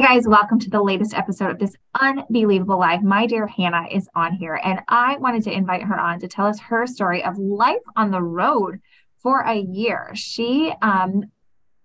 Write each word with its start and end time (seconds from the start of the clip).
Hey 0.00 0.16
guys, 0.16 0.26
welcome 0.26 0.58
to 0.60 0.70
the 0.70 0.82
latest 0.82 1.12
episode 1.12 1.50
of 1.50 1.58
this 1.58 1.76
unbelievable 2.00 2.78
life. 2.78 3.02
My 3.02 3.26
dear 3.26 3.46
Hannah 3.46 3.86
is 3.90 4.08
on 4.14 4.32
here, 4.32 4.58
and 4.64 4.80
I 4.88 5.18
wanted 5.18 5.42
to 5.42 5.52
invite 5.52 5.82
her 5.82 6.00
on 6.00 6.20
to 6.20 6.26
tell 6.26 6.46
us 6.46 6.58
her 6.58 6.86
story 6.86 7.22
of 7.22 7.36
life 7.36 7.82
on 7.96 8.10
the 8.10 8.22
road 8.22 8.80
for 9.22 9.40
a 9.40 9.56
year. 9.58 10.12
She 10.14 10.72
um, 10.80 11.24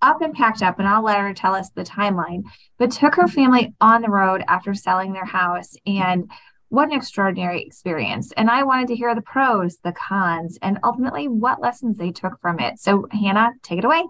up 0.02 0.22
and 0.22 0.34
packed 0.34 0.62
up, 0.62 0.80
and 0.80 0.88
I'll 0.88 1.04
let 1.04 1.20
her 1.20 1.34
tell 1.34 1.56
us 1.56 1.72
the 1.72 1.84
timeline, 1.84 2.44
but 2.78 2.92
took 2.92 3.16
her 3.16 3.28
family 3.28 3.76
on 3.82 4.02
the 4.02 4.10
road 4.10 4.46
after 4.48 4.74
selling 4.74 5.12
their 5.12 5.26
house. 5.26 5.76
And 5.86 6.32
what 6.70 6.88
an 6.88 6.96
extraordinary 6.96 7.64
experience. 7.64 8.32
And 8.38 8.50
I 8.50 8.64
wanted 8.64 8.88
to 8.88 8.96
hear 8.96 9.14
the 9.14 9.24
pros, 9.24 9.80
the 9.84 9.92
cons, 9.92 10.58
and 10.62 10.80
ultimately 10.86 11.28
what 11.28 11.60
lessons 11.60 11.98
they 11.98 12.12
took 12.12 12.40
from 12.40 12.62
it. 12.62 12.80
So, 12.80 13.10
Hannah, 13.12 13.52
take 13.62 13.80
it 13.80 13.84
away. 13.84 14.06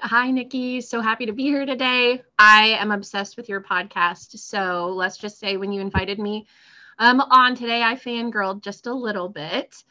Hi, 0.00 0.30
Nikki. 0.30 0.82
So 0.82 1.00
happy 1.00 1.24
to 1.24 1.32
be 1.32 1.44
here 1.44 1.64
today. 1.64 2.22
I 2.38 2.76
am 2.78 2.90
obsessed 2.90 3.38
with 3.38 3.48
your 3.48 3.62
podcast. 3.62 4.38
So 4.38 4.92
let's 4.94 5.16
just 5.16 5.38
say 5.38 5.56
when 5.56 5.72
you 5.72 5.80
invited 5.80 6.18
me 6.18 6.46
um, 6.98 7.20
on 7.20 7.54
today, 7.54 7.82
I 7.82 7.94
fangirled 7.94 8.60
just 8.60 8.86
a 8.86 8.92
little 8.92 9.30
bit. 9.30 9.82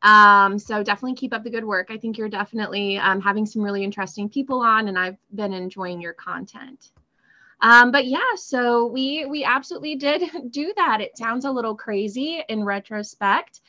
Um, 0.00 0.58
so 0.58 0.82
definitely 0.82 1.16
keep 1.16 1.34
up 1.34 1.44
the 1.44 1.50
good 1.50 1.66
work. 1.66 1.88
I 1.90 1.98
think 1.98 2.16
you're 2.16 2.30
definitely 2.30 2.96
um, 2.96 3.20
having 3.20 3.44
some 3.44 3.60
really 3.62 3.84
interesting 3.84 4.30
people 4.30 4.60
on, 4.60 4.88
and 4.88 4.98
I've 4.98 5.18
been 5.34 5.52
enjoying 5.52 6.00
your 6.00 6.14
content. 6.14 6.90
Um, 7.60 7.92
but 7.92 8.06
yeah, 8.06 8.34
so 8.36 8.86
we 8.86 9.26
we 9.26 9.44
absolutely 9.44 9.96
did 9.96 10.22
do 10.50 10.72
that. 10.76 11.02
It 11.02 11.18
sounds 11.18 11.44
a 11.44 11.50
little 11.50 11.76
crazy 11.76 12.42
in 12.48 12.64
retrospect, 12.64 13.60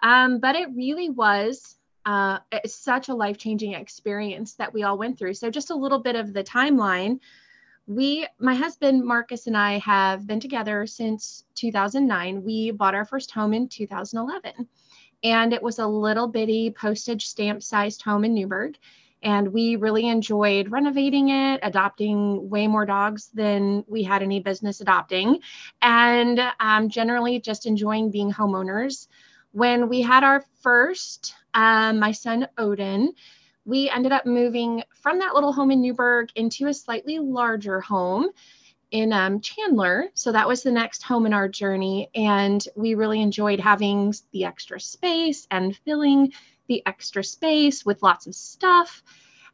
um, 0.00 0.38
but 0.38 0.54
it 0.54 0.68
really 0.74 1.10
was 1.10 1.76
uh, 2.06 2.38
it's 2.52 2.74
such 2.74 3.08
a 3.08 3.14
life 3.14 3.38
changing 3.38 3.72
experience 3.72 4.54
that 4.54 4.72
we 4.72 4.82
all 4.82 4.98
went 4.98 5.18
through. 5.18 5.34
So, 5.34 5.50
just 5.50 5.70
a 5.70 5.74
little 5.74 5.98
bit 5.98 6.16
of 6.16 6.32
the 6.32 6.44
timeline. 6.44 7.20
We, 7.86 8.26
my 8.38 8.54
husband 8.54 9.04
Marcus, 9.04 9.46
and 9.46 9.56
I 9.56 9.78
have 9.78 10.26
been 10.26 10.40
together 10.40 10.86
since 10.86 11.44
2009. 11.54 12.42
We 12.42 12.70
bought 12.70 12.94
our 12.94 13.04
first 13.04 13.30
home 13.30 13.52
in 13.52 13.68
2011, 13.68 14.68
and 15.22 15.52
it 15.52 15.62
was 15.62 15.78
a 15.78 15.86
little 15.86 16.28
bitty 16.28 16.70
postage 16.70 17.26
stamp 17.26 17.62
sized 17.62 18.02
home 18.02 18.24
in 18.24 18.34
Newburgh. 18.34 18.76
And 19.22 19.54
we 19.54 19.76
really 19.76 20.06
enjoyed 20.08 20.70
renovating 20.70 21.30
it, 21.30 21.60
adopting 21.62 22.50
way 22.50 22.66
more 22.66 22.84
dogs 22.84 23.30
than 23.32 23.82
we 23.88 24.02
had 24.02 24.22
any 24.22 24.40
business 24.40 24.82
adopting, 24.82 25.40
and 25.80 26.40
um, 26.60 26.90
generally 26.90 27.40
just 27.40 27.64
enjoying 27.64 28.10
being 28.10 28.30
homeowners. 28.30 29.08
When 29.52 29.88
we 29.88 30.02
had 30.02 30.24
our 30.24 30.44
first 30.62 31.34
um, 31.54 31.98
my 31.98 32.12
son 32.12 32.48
Odin, 32.58 33.12
we 33.64 33.88
ended 33.88 34.12
up 34.12 34.26
moving 34.26 34.82
from 34.94 35.18
that 35.20 35.34
little 35.34 35.52
home 35.52 35.70
in 35.70 35.80
Newburgh 35.80 36.28
into 36.34 36.66
a 36.66 36.74
slightly 36.74 37.18
larger 37.18 37.80
home 37.80 38.28
in 38.90 39.12
um, 39.12 39.40
Chandler. 39.40 40.06
So 40.14 40.32
that 40.32 40.46
was 40.46 40.62
the 40.62 40.70
next 40.70 41.02
home 41.02 41.26
in 41.26 41.32
our 41.32 41.48
journey. 41.48 42.10
And 42.14 42.64
we 42.76 42.94
really 42.94 43.22
enjoyed 43.22 43.60
having 43.60 44.14
the 44.32 44.44
extra 44.44 44.78
space 44.78 45.46
and 45.50 45.76
filling 45.78 46.32
the 46.68 46.82
extra 46.86 47.24
space 47.24 47.84
with 47.84 48.02
lots 48.02 48.26
of 48.26 48.34
stuff. 48.34 49.02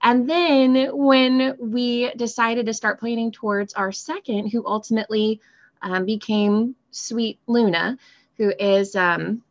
And 0.02 0.28
then 0.28 0.88
when 0.92 1.56
we 1.58 2.10
decided 2.14 2.66
to 2.66 2.74
start 2.74 3.00
planning 3.00 3.30
towards 3.30 3.74
our 3.74 3.92
second, 3.92 4.48
who 4.48 4.66
ultimately 4.66 5.40
um, 5.82 6.04
became 6.04 6.74
Sweet 6.90 7.38
Luna, 7.46 7.98
who 8.36 8.52
is 8.58 8.96
um, 8.96 9.42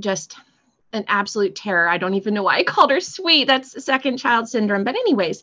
just 0.00 0.36
an 0.92 1.04
absolute 1.08 1.54
terror. 1.54 1.88
I 1.88 1.98
don't 1.98 2.14
even 2.14 2.34
know 2.34 2.42
why 2.42 2.58
I 2.58 2.64
called 2.64 2.90
her 2.90 3.00
sweet. 3.00 3.46
That's 3.46 3.84
second 3.84 4.18
child 4.18 4.48
syndrome. 4.48 4.84
But, 4.84 4.94
anyways, 4.94 5.42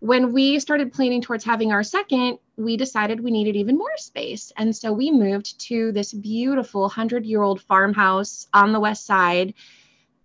when 0.00 0.32
we 0.32 0.58
started 0.58 0.92
planning 0.92 1.20
towards 1.20 1.44
having 1.44 1.72
our 1.72 1.82
second, 1.82 2.38
we 2.56 2.76
decided 2.76 3.20
we 3.20 3.30
needed 3.30 3.56
even 3.56 3.76
more 3.76 3.96
space. 3.96 4.50
And 4.56 4.74
so 4.74 4.92
we 4.92 5.10
moved 5.10 5.60
to 5.68 5.92
this 5.92 6.12
beautiful 6.12 6.82
100 6.82 7.26
year 7.26 7.42
old 7.42 7.60
farmhouse 7.60 8.46
on 8.52 8.72
the 8.72 8.80
west 8.80 9.04
side 9.04 9.54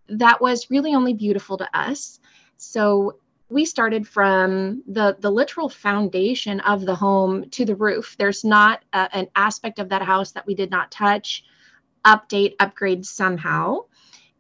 that 0.08 0.42
was 0.42 0.70
really 0.70 0.94
only 0.94 1.14
beautiful 1.14 1.58
to 1.58 1.78
us. 1.78 2.20
So 2.58 3.20
we 3.50 3.66
started 3.66 4.08
from 4.08 4.84
the 4.88 5.18
the 5.20 5.30
literal 5.30 5.70
foundation 5.70 6.60
of 6.62 6.86
the 6.86 6.96
home 6.96 7.50
to 7.52 7.66
the 7.66 7.76
roof. 7.76 8.16
There's 8.18 8.44
not 8.44 8.84
a, 8.94 9.10
an 9.16 9.28
aspect 9.36 9.80
of 9.80 9.90
that 9.90 10.02
house 10.02 10.32
that 10.32 10.48
we 10.48 10.56
did 10.56 10.72
not 10.72 10.92
touch, 10.92 11.44
update, 12.06 12.56
upgrade 12.60 13.06
somehow 13.06 13.82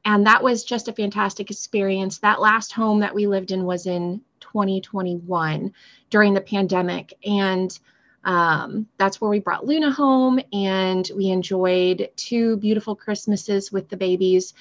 and 0.05 0.27
that 0.27 0.43
was 0.43 0.63
just 0.63 0.87
a 0.87 0.93
fantastic 0.93 1.49
experience. 1.49 2.19
That 2.19 2.39
last 2.39 2.71
home 2.71 2.99
that 2.99 3.15
we 3.15 3.25
lived 3.25 3.51
in 3.51 3.65
was 3.65 3.87
in 3.87 4.21
2021 4.39 5.73
during 6.11 6.33
the 6.35 6.41
pandemic. 6.41 7.13
And 7.25 7.77
um, 8.23 8.87
that's 8.97 9.19
where 9.19 9.29
we 9.29 9.39
brought 9.39 9.65
Luna 9.65 9.91
home 9.91 10.39
and 10.53 11.09
we 11.15 11.29
enjoyed 11.29 12.09
two 12.15 12.57
beautiful 12.57 12.95
Christmases 12.95 13.71
with 13.71 13.89
the 13.89 13.97
babies 13.97 14.53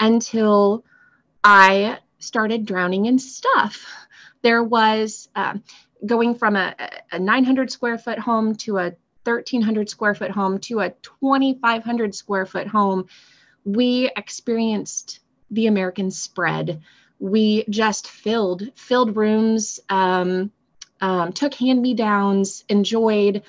until 0.00 0.84
I 1.44 1.98
started 2.18 2.64
drowning 2.64 3.04
in 3.04 3.18
stuff. 3.18 3.86
There 4.40 4.64
was 4.64 5.28
uh, 5.36 5.58
going 6.04 6.34
from 6.34 6.56
a, 6.56 6.74
a 7.12 7.18
900 7.18 7.70
square 7.70 7.98
foot 7.98 8.18
home 8.18 8.54
to 8.56 8.78
a 8.78 8.94
1300 9.24 9.90
square 9.90 10.14
foot 10.14 10.30
home 10.30 10.58
to 10.60 10.80
a 10.80 10.90
2500 10.90 12.14
square 12.14 12.46
foot 12.46 12.66
home 12.66 13.08
we 13.66 14.10
experienced 14.16 15.20
the 15.50 15.66
American 15.66 16.10
spread. 16.10 16.80
We 17.18 17.64
just 17.68 18.08
filled 18.08 18.70
filled 18.76 19.16
rooms, 19.16 19.80
um, 19.90 20.52
um, 21.00 21.32
took 21.32 21.52
hand 21.52 21.82
me 21.82 21.92
downs, 21.92 22.64
enjoyed 22.68 23.42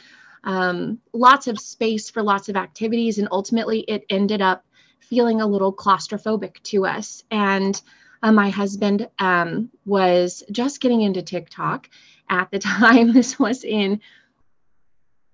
um, 0.44 1.00
lots 1.14 1.48
of 1.48 1.60
space 1.60 2.10
for 2.10 2.24
lots 2.24 2.50
of 2.50 2.56
activities, 2.56 3.20
and 3.20 3.28
ultimately 3.32 3.82
it 3.82 4.06
ended 4.10 4.42
up 4.42 4.66
feeling 5.00 5.40
a 5.40 5.48
little 5.48 5.74
claustrophobic 5.74 6.62
to 6.64 6.86
us. 6.86 7.24
And 7.30 7.80
uh, 8.24 8.32
my 8.32 8.50
husband 8.50 9.08
um, 9.20 9.70
was 9.86 10.44
just 10.52 10.82
getting 10.82 11.02
into 11.02 11.22
TikTok 11.22 11.90
at 12.30 12.50
the 12.50 12.60
time. 12.60 13.14
This 13.14 13.38
was 13.38 13.64
in 13.64 14.02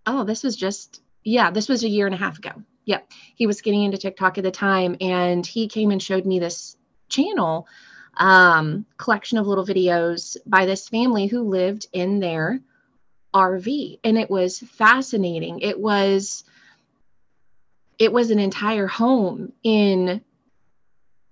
oh, 0.05 0.25
this 0.25 0.43
was 0.43 0.57
just 0.57 1.01
yeah, 1.23 1.51
this 1.51 1.69
was 1.69 1.85
a 1.85 1.89
year 1.89 2.05
and 2.05 2.15
a 2.15 2.17
half 2.17 2.37
ago. 2.37 2.51
Yep. 2.85 3.11
He 3.35 3.47
was 3.47 3.61
getting 3.61 3.83
into 3.83 3.97
TikTok 3.97 4.37
at 4.37 4.43
the 4.43 4.51
time 4.51 4.95
and 4.99 5.45
he 5.45 5.67
came 5.67 5.91
and 5.91 6.01
showed 6.01 6.25
me 6.25 6.39
this 6.39 6.75
channel 7.09 7.67
um, 8.17 8.85
collection 8.97 9.37
of 9.37 9.47
little 9.47 9.65
videos 9.65 10.37
by 10.45 10.65
this 10.65 10.87
family 10.87 11.27
who 11.27 11.41
lived 11.41 11.87
in 11.93 12.19
their 12.19 12.59
RV. 13.33 13.99
And 14.03 14.17
it 14.17 14.29
was 14.29 14.59
fascinating. 14.59 15.61
It 15.61 15.79
was 15.79 16.43
it 17.99 18.11
was 18.11 18.31
an 18.31 18.39
entire 18.39 18.87
home 18.87 19.53
in 19.63 20.21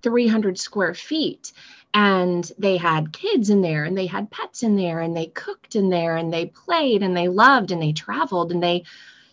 300 0.03 0.59
square 0.59 0.93
feet 0.93 1.51
and 1.93 2.49
they 2.57 2.77
had 2.77 3.11
kids 3.11 3.49
in 3.49 3.61
there 3.61 3.83
and 3.83 3.97
they 3.97 4.05
had 4.05 4.31
pets 4.31 4.63
in 4.63 4.75
there 4.75 4.99
and 4.99 5.17
they 5.17 5.25
cooked 5.27 5.75
in 5.75 5.89
there 5.89 6.15
and 6.17 6.31
they 6.31 6.45
played 6.45 7.03
and 7.03 7.17
they 7.17 7.27
loved 7.27 7.71
and 7.71 7.81
they 7.81 7.91
traveled 7.91 8.51
and 8.51 8.63
they 8.63 8.83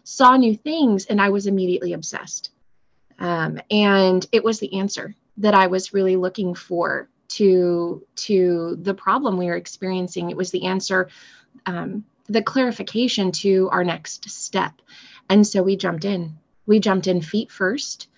saw 0.08 0.38
new 0.38 0.56
things, 0.56 1.04
and 1.04 1.20
I 1.20 1.28
was 1.28 1.46
immediately 1.46 1.92
obsessed. 1.92 2.50
Um, 3.18 3.60
and 3.70 4.26
it 4.32 4.42
was 4.42 4.58
the 4.58 4.78
answer 4.78 5.14
that 5.36 5.52
I 5.52 5.66
was 5.66 5.92
really 5.92 6.16
looking 6.16 6.54
for 6.54 7.10
to 7.36 8.02
to 8.16 8.78
the 8.80 8.94
problem 8.94 9.36
we 9.36 9.44
were 9.44 9.56
experiencing. 9.56 10.30
It 10.30 10.36
was 10.36 10.50
the 10.50 10.64
answer, 10.64 11.10
um, 11.66 12.06
the 12.26 12.40
clarification 12.40 13.32
to 13.32 13.68
our 13.70 13.84
next 13.84 14.30
step. 14.30 14.80
And 15.28 15.46
so 15.46 15.62
we 15.62 15.76
jumped 15.76 16.06
in. 16.06 16.38
We 16.64 16.80
jumped 16.80 17.06
in 17.06 17.20
feet 17.20 17.52
first. 17.52 18.08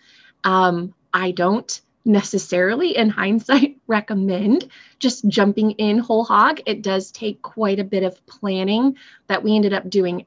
Um, 0.45 0.95
I 1.12 1.33
don't 1.33 1.81
necessarily, 2.05 2.97
in 2.97 3.11
hindsight, 3.11 3.79
recommend 3.89 4.69
just 5.00 5.27
jumping 5.27 5.73
in 5.73 5.99
whole 5.99 6.25
hog. 6.25 6.61
It 6.67 6.83
does 6.83 7.11
take 7.11 7.43
quite 7.43 7.81
a 7.81 7.84
bit 7.84 8.05
of 8.05 8.25
planning 8.27 8.97
that 9.27 9.43
we 9.43 9.56
ended 9.56 9.73
up 9.73 9.91
doing 9.91 10.25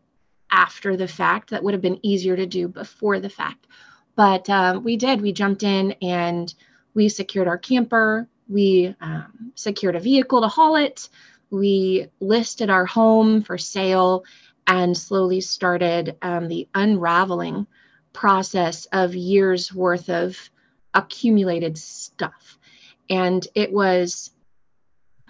after 0.54 0.96
the 0.96 1.08
fact 1.08 1.50
that 1.50 1.64
would 1.64 1.74
have 1.74 1.82
been 1.82 2.00
easier 2.06 2.36
to 2.38 2.46
do 2.46 2.68
before 2.68 3.20
the 3.20 3.30
fact. 3.30 3.68
But 4.16 4.48
um, 4.50 4.84
we 4.84 4.96
did. 4.96 5.20
We 5.20 5.34
jumped 5.34 5.64
in 5.64 5.94
and 6.02 6.54
we 6.94 7.10
secured 7.10 7.48
our 7.48 7.58
camper. 7.58 8.30
We 8.48 8.96
um, 9.02 9.52
secured 9.56 9.96
a 9.96 10.00
vehicle 10.00 10.42
to 10.42 10.48
haul 10.48 10.76
it. 10.76 11.10
We 11.50 12.08
listed 12.20 12.70
our 12.70 12.86
home 12.86 13.42
for 13.42 13.58
sale 13.58 14.24
and 14.68 14.96
slowly 14.96 15.42
started 15.42 16.18
um, 16.22 16.48
the 16.48 16.68
unraveling 16.76 17.66
process 18.14 18.86
of 18.92 19.16
years 19.16 19.74
worth 19.74 20.10
of 20.10 20.38
accumulated 20.94 21.78
stuff. 21.80 22.60
And 23.10 23.46
it 23.56 23.74
was 23.74 24.30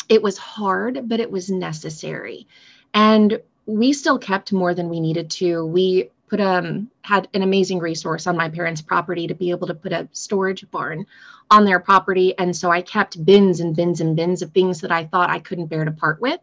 it 0.09 0.21
was 0.21 0.37
hard, 0.37 1.07
but 1.07 1.21
it 1.21 1.31
was 1.31 1.49
necessary. 1.49 2.47
And 2.93 3.39
we 3.65 3.93
still 3.93 4.17
kept 4.17 4.53
more 4.53 4.73
than 4.73 4.89
we 4.89 4.99
needed 4.99 5.29
to. 5.31 5.65
We 5.65 6.09
put 6.29 6.41
um 6.41 6.89
had 7.01 7.27
an 7.33 7.43
amazing 7.43 7.79
resource 7.79 8.27
on 8.27 8.37
my 8.37 8.49
parents' 8.49 8.81
property 8.81 9.27
to 9.27 9.35
be 9.35 9.51
able 9.51 9.67
to 9.67 9.73
put 9.73 9.91
a 9.91 10.07
storage 10.13 10.69
barn 10.71 11.05
on 11.51 11.65
their 11.65 11.79
property 11.79 12.37
and 12.39 12.55
so 12.55 12.71
I 12.71 12.81
kept 12.81 13.23
bins 13.25 13.59
and 13.59 13.75
bins 13.75 14.01
and 14.01 14.15
bins 14.15 14.41
of 14.41 14.51
things 14.51 14.81
that 14.81 14.91
I 14.91 15.05
thought 15.05 15.29
I 15.29 15.39
couldn't 15.39 15.67
bear 15.67 15.85
to 15.85 15.91
part 15.91 16.19
with 16.21 16.39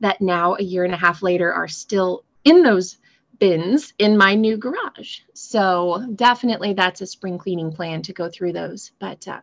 that 0.00 0.20
now 0.20 0.56
a 0.58 0.62
year 0.62 0.84
and 0.84 0.92
a 0.92 0.98
half 0.98 1.22
later 1.22 1.52
are 1.52 1.68
still 1.68 2.24
in 2.44 2.62
those 2.62 2.98
bins 3.38 3.94
in 3.98 4.16
my 4.16 4.34
new 4.34 4.56
garage. 4.56 5.20
So 5.32 6.06
definitely 6.14 6.74
that's 6.74 7.00
a 7.00 7.06
spring 7.06 7.38
cleaning 7.38 7.72
plan 7.72 8.02
to 8.02 8.12
go 8.12 8.28
through 8.28 8.52
those. 8.52 8.92
But 8.98 9.26
uh, 9.26 9.40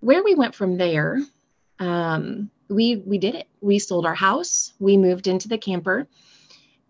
where 0.00 0.22
we 0.24 0.34
went 0.34 0.54
from 0.54 0.76
there, 0.76 1.20
um, 1.80 2.50
we 2.68 2.96
we 2.96 3.18
did 3.18 3.34
it. 3.34 3.48
We 3.60 3.78
sold 3.78 4.06
our 4.06 4.14
house. 4.14 4.72
We 4.78 4.96
moved 4.96 5.26
into 5.26 5.48
the 5.48 5.58
camper, 5.58 6.06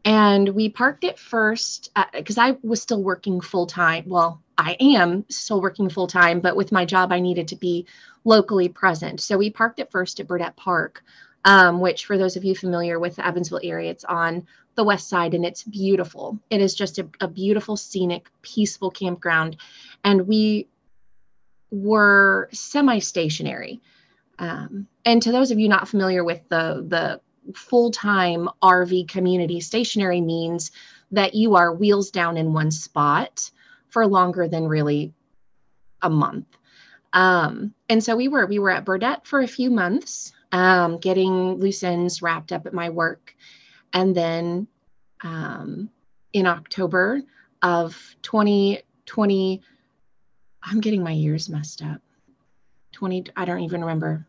and 0.05 0.49
we 0.51 0.69
parked 0.69 1.05
it 1.05 1.19
first 1.19 1.91
because 2.13 2.37
uh, 2.37 2.43
I 2.43 2.57
was 2.63 2.83
still 2.83 3.03
working 3.03 3.41
full 3.41 3.67
time. 3.67 4.05
Well, 4.07 4.43
I 4.59 4.77
am 4.79 5.25
still 5.31 5.63
working 5.63 5.89
full 5.89 6.07
time, 6.07 6.41
but 6.41 6.57
with 6.57 6.73
my 6.73 6.85
job, 6.85 7.13
I 7.13 7.21
needed 7.21 7.49
to 7.49 7.57
be 7.57 7.87
locally 8.25 8.69
present. 8.69 9.21
So 9.21 9.39
we 9.39 9.49
parked 9.49 9.79
it 9.79 9.91
first 9.91 10.21
at 10.21 10.27
Burdett 10.27 10.57
Park, 10.57 11.03
um, 11.47 11.81
which 11.81 12.05
for 12.05 12.19
those 12.19 12.37
of 12.37 12.45
you 12.45 12.55
familiar 12.55 12.99
with 12.99 13.17
the 13.17 13.27
Evansville 13.27 13.61
area, 13.63 13.91
it's 13.91 14.05
on 14.05 14.47
the 14.75 14.85
west 14.85 15.09
side 15.09 15.35
and 15.35 15.45
it's 15.45 15.63
beautiful. 15.63 16.39
It 16.51 16.61
is 16.61 16.75
just 16.75 16.99
a, 16.99 17.09
a 17.21 17.29
beautiful, 17.29 17.77
scenic, 17.77 18.29
peaceful 18.43 18.91
campground. 18.91 19.57
And 20.05 20.27
we 20.27 20.69
were 21.71 22.49
semi 22.53 22.99
stationary. 22.99 23.81
Um, 24.41 24.89
and 25.05 25.23
to 25.23 25.31
those 25.31 25.51
of 25.51 25.59
you 25.59 25.69
not 25.69 25.87
familiar 25.87 26.25
with 26.25 26.41
the, 26.49 26.85
the 26.89 27.21
full 27.55 27.91
time 27.91 28.49
RV 28.63 29.07
community, 29.09 29.61
stationary 29.61 30.21
means 30.21 30.73
that 31.13 31.35
you 31.35 31.55
are 31.55 31.75
wheels 31.75 32.11
down 32.11 32.37
in 32.37 32.53
one 32.53 32.71
spot 32.71 33.51
for 33.89 34.07
longer 34.07 34.49
than 34.49 34.67
really 34.67 35.13
a 36.03 36.11
month. 36.11 36.47
Um, 37.13 37.75
and 37.89 38.03
so 38.03 38.17
we 38.17 38.29
were 38.29 38.47
we 38.47 38.59
were 38.59 38.71
at 38.71 38.85
Burdett 38.85 39.27
for 39.27 39.41
a 39.41 39.49
few 39.49 39.71
months, 39.71 40.33
um, 40.53 40.99
getting 40.99 41.57
loose 41.57 41.83
ends 41.83 42.23
wrapped 42.23 42.53
up 42.53 42.67
at 42.67 42.73
my 42.73 42.89
work, 42.89 43.35
and 43.93 44.15
then 44.15 44.69
um, 45.23 45.91
in 46.33 46.47
October 46.47 47.21
of 47.63 48.17
2020, 48.23 49.61
I'm 50.63 50.81
getting 50.81 51.03
my 51.03 51.11
years 51.11 51.49
messed 51.49 51.83
up. 51.83 52.01
20, 52.93 53.25
I 53.37 53.45
don't 53.45 53.61
even 53.61 53.81
remember. 53.81 54.27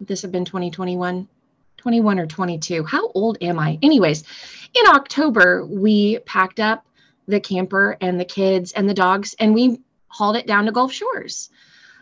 This 0.00 0.22
have 0.22 0.32
been 0.32 0.44
2021, 0.44 1.28
21 1.76 2.18
or 2.18 2.26
22. 2.26 2.84
How 2.84 3.10
old 3.10 3.38
am 3.40 3.58
I? 3.58 3.78
Anyways, 3.82 4.24
in 4.74 4.86
October, 4.88 5.66
we 5.66 6.18
packed 6.20 6.60
up 6.60 6.86
the 7.26 7.40
camper 7.40 7.96
and 8.00 8.18
the 8.18 8.24
kids 8.24 8.72
and 8.72 8.88
the 8.88 8.94
dogs 8.94 9.34
and 9.38 9.54
we 9.54 9.80
hauled 10.08 10.36
it 10.36 10.46
down 10.46 10.66
to 10.66 10.72
Gulf 10.72 10.92
Shores. 10.92 11.50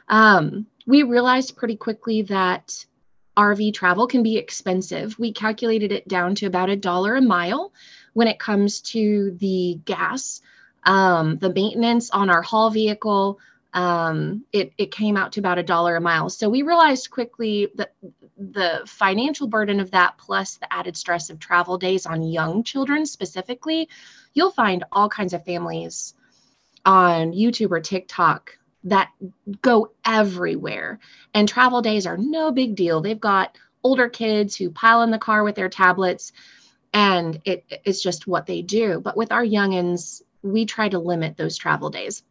Um, 0.08 0.66
we 0.86 1.02
realized 1.02 1.56
pretty 1.56 1.76
quickly 1.76 2.22
that 2.22 2.86
RV 3.36 3.74
travel 3.74 4.06
can 4.06 4.22
be 4.22 4.36
expensive. 4.36 5.18
We 5.18 5.32
calculated 5.32 5.92
it 5.92 6.08
down 6.08 6.34
to 6.36 6.46
about 6.46 6.70
a 6.70 6.76
dollar 6.76 7.16
a 7.16 7.20
mile 7.20 7.72
when 8.14 8.28
it 8.28 8.38
comes 8.38 8.80
to 8.80 9.36
the 9.40 9.78
gas, 9.84 10.40
um, 10.84 11.38
the 11.38 11.52
maintenance 11.52 12.10
on 12.10 12.30
our 12.30 12.40
haul 12.40 12.70
vehicle. 12.70 13.38
Um, 13.76 14.46
it, 14.54 14.72
it 14.78 14.90
came 14.90 15.18
out 15.18 15.32
to 15.32 15.40
about 15.40 15.58
a 15.58 15.62
dollar 15.62 15.96
a 15.96 16.00
mile. 16.00 16.30
So 16.30 16.48
we 16.48 16.62
realized 16.62 17.10
quickly 17.10 17.68
that 17.74 17.92
the 18.38 18.80
financial 18.86 19.48
burden 19.48 19.80
of 19.80 19.90
that, 19.90 20.16
plus 20.16 20.56
the 20.56 20.72
added 20.72 20.96
stress 20.96 21.28
of 21.28 21.38
travel 21.38 21.76
days 21.76 22.06
on 22.06 22.22
young 22.22 22.64
children 22.64 23.04
specifically, 23.04 23.90
you'll 24.32 24.50
find 24.50 24.84
all 24.92 25.10
kinds 25.10 25.34
of 25.34 25.44
families 25.44 26.14
on 26.86 27.32
YouTube 27.32 27.70
or 27.70 27.80
TikTok 27.80 28.56
that 28.84 29.10
go 29.60 29.92
everywhere. 30.06 30.98
And 31.34 31.46
travel 31.46 31.82
days 31.82 32.06
are 32.06 32.16
no 32.16 32.52
big 32.52 32.76
deal. 32.76 33.02
They've 33.02 33.20
got 33.20 33.58
older 33.84 34.08
kids 34.08 34.56
who 34.56 34.70
pile 34.70 35.02
in 35.02 35.10
the 35.10 35.18
car 35.18 35.44
with 35.44 35.54
their 35.54 35.68
tablets, 35.68 36.32
and 36.94 37.42
it, 37.44 37.64
it's 37.84 38.02
just 38.02 38.26
what 38.26 38.46
they 38.46 38.62
do. 38.62 39.00
But 39.00 39.18
with 39.18 39.32
our 39.32 39.44
youngins, 39.44 40.22
we 40.40 40.64
try 40.64 40.88
to 40.88 40.98
limit 40.98 41.36
those 41.36 41.58
travel 41.58 41.90
days 41.90 42.22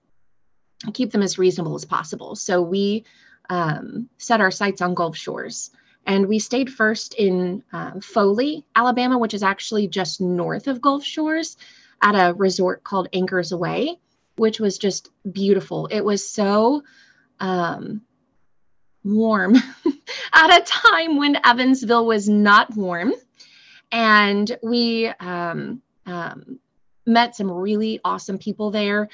keep 0.94 1.12
them 1.12 1.22
as 1.22 1.38
reasonable 1.38 1.76
as 1.76 1.86
possible. 1.86 2.36
So 2.36 2.62
we 2.62 3.06
um, 3.50 4.10
set 4.18 4.42
our 4.42 4.52
sights 4.52 4.82
on 4.82 4.94
Gulf 4.94 5.16
Shores. 5.16 5.72
And 6.08 6.28
we 6.28 6.38
stayed 6.38 6.72
first 6.72 7.16
in 7.16 7.64
uh, 7.74 8.00
Foley, 8.00 8.64
Alabama, 8.76 9.18
which 9.18 9.34
is 9.34 9.42
actually 9.42 9.88
just 9.88 10.22
north 10.22 10.68
of 10.68 10.82
Gulf 10.82 11.04
Shores 11.04 11.58
at 12.02 12.14
a 12.14 12.34
resort 12.36 12.84
called 12.84 13.10
Anchors 13.14 13.52
Aweigh 13.52 13.98
which 14.38 14.60
was 14.60 14.78
just 14.78 15.10
beautiful. 15.32 15.88
It 15.88 16.04
was 16.04 16.28
so 16.28 16.84
um, 17.40 18.02
warm 19.04 19.56
at 20.34 20.60
a 20.60 20.64
time 20.66 21.18
when 21.18 21.38
Evansville 21.46 22.06
was 22.06 22.28
not 22.28 22.76
warm. 22.76 23.14
And 23.92 24.58
we 24.62 25.08
um, 25.20 25.82
um, 26.06 26.60
met 27.06 27.36
some 27.36 27.52
really 27.52 28.00
awesome 28.04 28.38
people 28.38 28.72
there, 28.72 29.10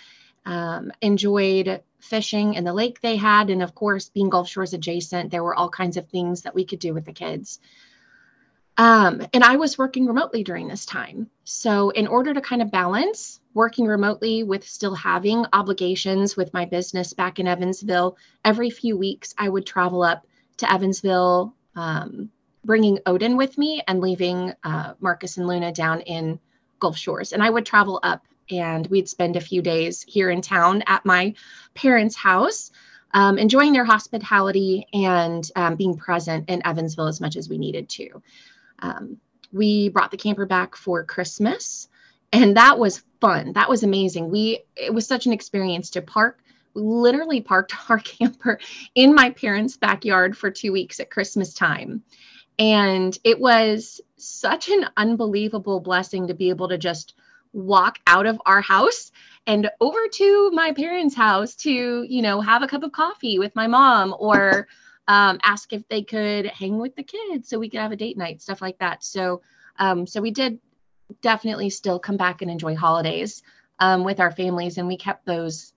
um, 0.46 0.92
enjoyed 1.02 1.82
fishing 2.00 2.56
in 2.56 2.64
the 2.64 2.74
lake 2.74 3.00
they 3.02 3.16
had. 3.16 3.50
And 3.50 3.62
of 3.62 3.76
course, 3.76 4.10
being 4.10 4.30
Gulf 4.30 4.50
Shores 4.50 4.74
adjacent, 4.74 5.32
there 5.32 5.44
were 5.44 5.56
all 5.56 5.70
kinds 5.70 5.98
of 5.98 6.08
things 6.08 6.42
that 6.42 6.56
we 6.56 6.66
could 6.66 6.80
do 6.80 6.94
with 6.94 7.06
the 7.06 7.14
kids. 7.14 7.60
Um, 8.78 9.22
and 9.34 9.44
I 9.44 9.58
was 9.58 9.78
working 9.78 10.08
remotely 10.08 10.44
during 10.44 10.68
this 10.68 10.86
time. 10.86 11.30
So, 11.44 11.90
in 11.90 12.08
order 12.08 12.34
to 12.34 12.42
kind 12.42 12.62
of 12.62 12.72
balance 12.72 13.40
working 13.54 13.86
remotely 13.86 14.44
with 14.44 14.68
still 14.68 14.96
having 14.96 15.46
obligations 15.54 16.38
with 16.38 16.54
my 16.54 16.66
business 16.66 17.14
back 17.14 17.38
in 17.38 17.48
Evansville, 17.48 18.18
every 18.46 18.70
few 18.70 18.98
weeks 18.98 19.36
I 19.38 19.50
would 19.50 19.66
travel 19.66 20.04
up 20.04 20.26
to 20.58 20.72
Evansville, 20.72 21.54
um, 21.76 22.32
bringing 22.64 23.00
Odin 23.06 23.38
with 23.38 23.58
me 23.58 23.84
and 23.88 24.00
leaving 24.00 24.54
uh, 24.64 24.94
Marcus 25.00 25.38
and 25.38 25.48
Luna 25.48 25.72
down 25.74 26.02
in 26.02 26.40
Gulf 26.80 26.98
Shores. 26.98 27.34
And 27.34 27.44
I 27.44 27.50
would 27.50 27.66
travel 27.66 28.00
up 28.04 28.26
and 28.52 28.88
we'd 28.88 29.10
spend 29.10 29.36
a 29.36 29.42
few 29.42 29.62
days 29.62 30.04
here 30.08 30.30
in 30.30 30.42
town 30.42 30.84
at 30.88 31.06
my 31.06 31.34
parents' 31.74 32.16
house. 32.16 32.72
Um, 33.14 33.38
enjoying 33.38 33.74
their 33.74 33.84
hospitality 33.84 34.88
and 34.94 35.50
um, 35.58 35.76
being 35.76 35.98
present 35.98 36.50
in 36.50 36.66
Evansville 36.66 37.08
as 37.08 37.20
much 37.20 37.36
as 37.36 37.50
we 37.50 37.58
needed 37.58 37.90
to. 37.90 38.24
Um, 38.80 39.18
we 39.52 39.90
brought 39.90 40.12
the 40.12 40.18
camper 40.18 40.46
back 40.46 40.78
for 40.78 41.04
Christmas, 41.04 41.90
and 42.32 42.56
that 42.56 42.80
was 42.80 43.04
fun. 43.20 43.54
That 43.54 43.70
was 43.70 43.84
amazing. 43.84 44.30
We 44.30 44.64
it 44.76 44.94
was 44.94 45.06
such 45.06 45.26
an 45.26 45.34
experience 45.34 45.90
to 45.92 46.02
park. 46.02 46.42
We 46.74 46.82
literally 46.82 47.42
parked 47.42 47.74
our 47.90 48.00
camper 48.00 48.60
in 48.96 49.14
my 49.14 49.32
parents' 49.32 49.78
backyard 49.78 50.38
for 50.38 50.50
two 50.50 50.72
weeks 50.72 51.00
at 51.00 51.12
Christmas 51.12 51.54
time. 51.54 52.04
And 52.60 53.18
it 53.24 53.40
was 53.40 54.02
such 54.18 54.70
an 54.70 54.86
unbelievable 54.98 55.80
blessing 55.80 56.28
to 56.28 56.34
be 56.34 56.50
able 56.50 56.70
to 56.70 56.78
just 56.78 57.16
walk 57.54 58.00
out 58.08 58.26
of 58.26 58.42
our 58.46 58.62
house 58.62 59.12
and 59.48 59.70
over 59.80 60.08
to 60.08 60.52
my 60.52 60.72
parents' 60.72 61.16
house 61.16 61.56
to, 61.56 62.04
you 62.04 62.22
know, 62.22 62.42
have 62.42 62.64
a 62.64 62.68
cup 62.68 62.84
of 62.84 62.92
coffee 62.92 63.40
with 63.40 63.56
my 63.56 63.68
mom 63.68 64.16
or 64.18 64.68
um, 65.08 65.40
ask 65.44 65.74
if 65.74 65.88
they 65.90 66.04
could 66.04 66.46
hang 66.48 66.78
with 66.78 66.96
the 66.96 67.04
kids 67.04 67.50
so 67.50 67.60
we 67.60 67.70
could 67.70 67.80
have 67.80 67.92
a 67.92 67.98
date 67.98 68.18
night, 68.18 68.42
stuff 68.42 68.62
like 68.62 68.78
that. 68.80 69.04
So, 69.04 69.42
um, 69.78 70.06
so 70.06 70.22
we 70.22 70.32
did 70.32 70.60
definitely 71.22 71.70
still 71.70 72.00
come 72.00 72.18
back 72.18 72.42
and 72.42 72.50
enjoy 72.50 72.76
holidays 72.76 73.44
um, 73.80 74.04
with 74.04 74.20
our 74.20 74.32
families, 74.32 74.78
and 74.78 74.88
we 74.88 74.98
kept 74.98 75.26
those 75.26 75.74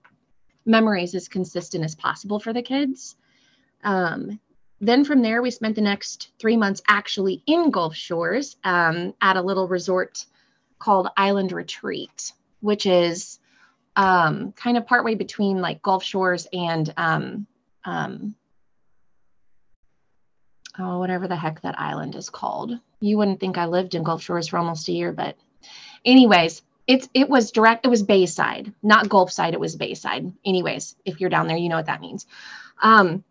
memories 0.65 1.15
as 1.15 1.27
consistent 1.27 1.83
as 1.83 1.95
possible 1.95 2.39
for 2.39 2.53
the 2.53 2.61
kids. 2.61 3.15
Um, 3.83 4.39
then 4.79 5.03
from 5.03 5.21
there, 5.21 5.41
we 5.41 5.51
spent 5.51 5.75
the 5.75 5.81
next 5.81 6.31
three 6.39 6.57
months 6.57 6.81
actually 6.87 7.41
in 7.45 7.71
Gulf 7.71 7.95
Shores 7.95 8.57
um, 8.63 9.13
at 9.21 9.37
a 9.37 9.41
little 9.41 9.67
resort 9.67 10.25
called 10.79 11.09
Island 11.17 11.51
Retreat, 11.51 12.33
which 12.61 12.85
is 12.85 13.39
um, 13.95 14.51
kind 14.53 14.77
of 14.77 14.85
partway 14.85 15.15
between 15.15 15.61
like 15.61 15.81
Gulf 15.81 16.03
Shores 16.03 16.47
and 16.51 16.93
um, 16.97 17.47
um, 17.85 18.35
oh, 20.77 20.99
whatever 20.99 21.27
the 21.27 21.35
heck 21.35 21.61
that 21.61 21.79
island 21.79 22.15
is 22.15 22.29
called. 22.29 22.77
You 22.99 23.17
wouldn't 23.17 23.39
think 23.39 23.57
I 23.57 23.65
lived 23.65 23.95
in 23.95 24.03
Gulf 24.03 24.21
Shores 24.21 24.47
for 24.47 24.57
almost 24.57 24.89
a 24.89 24.93
year, 24.93 25.11
but 25.11 25.37
anyways, 26.03 26.61
it's 26.87 27.09
it 27.13 27.29
was 27.29 27.51
direct, 27.51 27.85
it 27.85 27.89
was 27.89 28.03
Bayside, 28.03 28.73
not 28.83 29.09
Gulf 29.09 29.31
side, 29.31 29.53
it 29.53 29.59
was 29.59 29.75
Bayside. 29.75 30.31
Anyways, 30.45 30.95
if 31.05 31.19
you're 31.19 31.29
down 31.29 31.47
there, 31.47 31.57
you 31.57 31.69
know 31.69 31.77
what 31.77 31.87
that 31.87 32.01
means. 32.01 32.27
Um, 32.81 33.23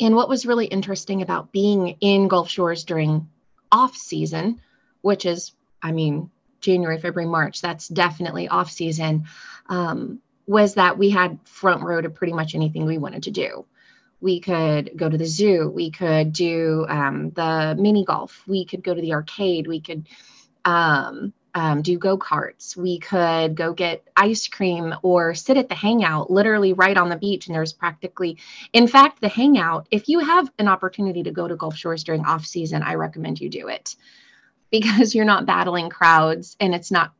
and 0.00 0.14
what 0.14 0.28
was 0.28 0.46
really 0.46 0.66
interesting 0.66 1.22
about 1.22 1.52
being 1.52 1.96
in 2.00 2.28
Gulf 2.28 2.50
Shores 2.50 2.84
during 2.84 3.28
off 3.72 3.96
season, 3.96 4.60
which 5.00 5.24
is, 5.24 5.52
I 5.82 5.92
mean, 5.92 6.30
January, 6.66 6.98
February, 6.98 7.30
March, 7.30 7.62
that's 7.62 7.86
definitely 7.88 8.48
off 8.48 8.70
season, 8.70 9.24
um, 9.68 10.20
was 10.46 10.74
that 10.74 10.98
we 10.98 11.10
had 11.10 11.38
front 11.44 11.82
row 11.82 12.00
to 12.00 12.10
pretty 12.10 12.32
much 12.32 12.54
anything 12.54 12.84
we 12.84 12.98
wanted 12.98 13.22
to 13.22 13.30
do. 13.30 13.64
We 14.20 14.40
could 14.40 14.90
go 14.96 15.08
to 15.08 15.16
the 15.16 15.26
zoo 15.26 15.70
we 15.70 15.90
could 15.90 16.32
do 16.32 16.86
um, 16.88 17.30
the 17.30 17.76
mini 17.78 18.04
golf 18.04 18.42
we 18.46 18.64
could 18.64 18.82
go 18.82 18.94
to 18.94 19.00
the 19.00 19.12
arcade 19.12 19.66
we 19.66 19.80
could 19.80 20.08
um, 20.64 21.32
um, 21.54 21.82
do 21.82 21.98
go-karts 21.98 22.76
we 22.76 22.98
could 22.98 23.54
go 23.54 23.72
get 23.72 24.08
ice 24.16 24.48
cream 24.48 24.94
or 25.02 25.34
sit 25.34 25.56
at 25.56 25.68
the 25.68 25.74
hangout 25.74 26.30
literally 26.30 26.72
right 26.72 26.96
on 26.96 27.08
the 27.08 27.16
beach 27.16 27.46
and 27.46 27.54
there's 27.54 27.72
practically 27.72 28.38
in 28.72 28.86
fact 28.88 29.20
the 29.20 29.28
hangout 29.28 29.86
if 29.90 30.08
you 30.08 30.18
have 30.18 30.50
an 30.58 30.68
opportunity 30.68 31.22
to 31.22 31.30
go 31.30 31.46
to 31.46 31.56
gulf 31.56 31.76
shores 31.76 32.04
during 32.04 32.24
off 32.24 32.44
season 32.44 32.82
i 32.82 32.94
recommend 32.94 33.40
you 33.40 33.48
do 33.48 33.68
it 33.68 33.96
because 34.80 35.14
you're 35.14 35.24
not 35.24 35.46
battling 35.46 35.90
crowds 35.90 36.56
and 36.60 36.74
it's 36.74 36.90
not 36.90 37.12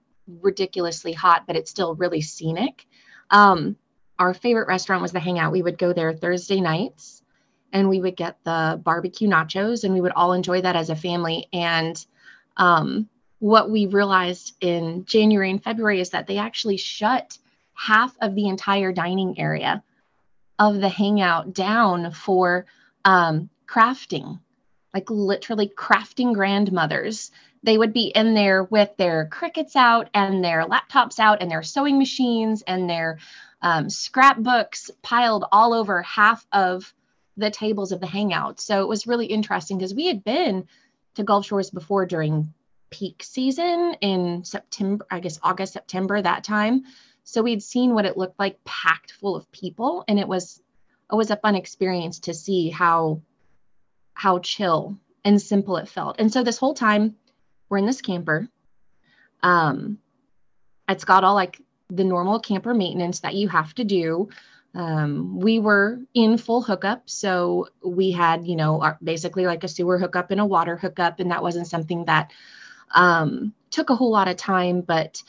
ridiculously 0.43 1.13
hot, 1.13 1.47
but 1.47 1.57
it's 1.57 1.71
still 1.71 1.95
really 1.95 2.21
scenic. 2.21 2.87
Um, 3.31 3.77
our 4.19 4.35
favorite 4.35 4.69
restaurant 4.69 5.03
was 5.03 5.13
the 5.13 5.21
Hangout. 5.21 5.53
We 5.53 5.63
would 5.63 5.79
go 5.79 5.93
there 5.93 6.13
Thursday 6.13 6.61
nights 6.61 7.23
and 7.73 7.89
we 7.89 8.01
would 8.01 8.17
get 8.17 8.39
the 8.45 8.81
barbecue 8.83 9.29
nachos 9.29 9.85
and 9.85 9.93
we 9.93 10.01
would 10.01 10.13
all 10.13 10.33
enjoy 10.33 10.63
that 10.63 10.77
as 10.77 10.91
a 10.91 10.97
family. 10.97 11.49
And 11.53 12.05
um, 12.57 13.09
what 13.39 13.71
we 13.71 13.87
realized 13.87 14.55
in 14.61 15.05
January 15.05 15.51
and 15.51 15.63
February 15.63 16.01
is 16.01 16.11
that 16.11 16.27
they 16.27 16.39
actually 16.39 16.79
shut 16.79 17.39
half 17.75 18.17
of 18.21 18.35
the 18.35 18.49
entire 18.49 18.93
dining 18.93 19.39
area 19.39 19.83
of 20.59 20.81
the 20.81 20.89
hangout 20.89 21.53
down 21.53 22.11
for 22.13 22.65
um, 23.05 23.51
crafting, 23.67 24.41
like 24.97 25.11
literally 25.11 25.69
crafting 25.69 26.33
grandmothers. 26.33 27.31
They 27.63 27.77
would 27.77 27.93
be 27.93 28.07
in 28.07 28.33
there 28.33 28.65
with 28.65 28.97
their 28.97 29.27
Cricuts 29.27 29.77
out 29.77 30.09
and 30.15 30.43
their 30.43 30.65
laptops 30.65 31.19
out 31.19 31.43
and 31.43 31.51
their 31.51 31.63
sewing 31.63 31.99
machines 31.99 32.63
and 32.67 32.89
their 32.89 33.19
um, 33.61 33.91
scrapbooks 33.91 34.91
piled 35.03 35.45
all 35.53 35.75
over 35.75 36.01
half 36.01 36.47
of 36.51 36.95
the 37.37 37.51
tables 37.51 37.93
of 37.93 38.01
the 38.01 38.07
hangout. 38.07 38.59
So 38.59 38.81
it 38.81 38.89
was 38.89 39.07
really 39.07 39.27
interesting 39.27 39.77
because 39.77 39.95
we 39.95 40.07
had 40.07 40.25
been 40.25 40.67
to 41.17 41.25
Gulf 41.25 41.45
Shores 41.45 41.69
before 41.69 42.07
during 42.07 42.55
peak 42.89 43.23
season 43.23 43.97
in 44.01 44.45
September, 44.45 45.05
I 45.11 45.21
guess 45.21 45.39
August, 45.43 45.75
September, 45.75 46.23
that 46.23 46.43
time. 46.43 46.85
So 47.25 47.43
we'd 47.43 47.63
seen 47.63 47.93
what 47.93 48.07
it 48.07 48.17
looked 48.17 48.39
like 48.39 48.65
packed 48.65 49.13
full 49.13 49.37
of 49.37 49.53
people. 49.53 50.07
And 50.09 50.19
it 50.19 50.27
was 50.27 50.63
it 51.13 51.15
was 51.15 51.31
a 51.31 51.37
fun 51.37 51.55
experience 51.55 52.21
to 52.21 52.33
see 52.33 52.71
how 52.71 53.21
how 54.17 54.39
chill 54.39 54.99
and 55.25 55.41
simple 55.41 55.77
it 55.77 55.89
felt. 55.89 56.17
And 56.19 56.33
so 56.33 56.43
this 56.43 56.57
whole 56.59 56.75
time 56.75 57.17
we're 57.69 57.79
in 57.79 57.87
this 57.87 58.01
camper. 58.01 58.49
Um 59.43 59.99
it's 60.89 61.05
got 61.05 61.23
all 61.23 61.35
like 61.35 61.61
the 61.91 62.05
normal 62.05 62.41
camper 62.41 62.75
maintenance 62.75 63.21
that 63.21 63.35
you 63.35 63.49
have 63.49 63.75
to 63.75 63.85
do. 63.85 64.29
Um, 64.75 65.41
we 65.41 65.59
were 65.59 66.01
in 66.15 66.39
full 66.39 66.61
hookup, 66.61 67.09
so 67.09 67.69
we 67.85 68.11
had, 68.11 68.47
you 68.47 68.57
know, 68.57 68.83
our, 68.83 68.99
basically 69.03 69.47
like 69.47 69.65
a 69.65 69.69
sewer 69.69 69.99
hookup 69.99 70.31
and 70.31 70.41
a 70.41 70.45
water 70.45 70.77
hookup, 70.77 71.19
and 71.19 71.31
that 71.31 71.43
wasn't 71.43 71.67
something 71.67 72.05
that 72.05 72.33
um, 72.95 73.55
took 73.71 73.91
a 73.91 73.97
whole 73.97 74.11
lot 74.11 74.29
of 74.29 74.37
time, 74.37 74.81
but 74.81 75.23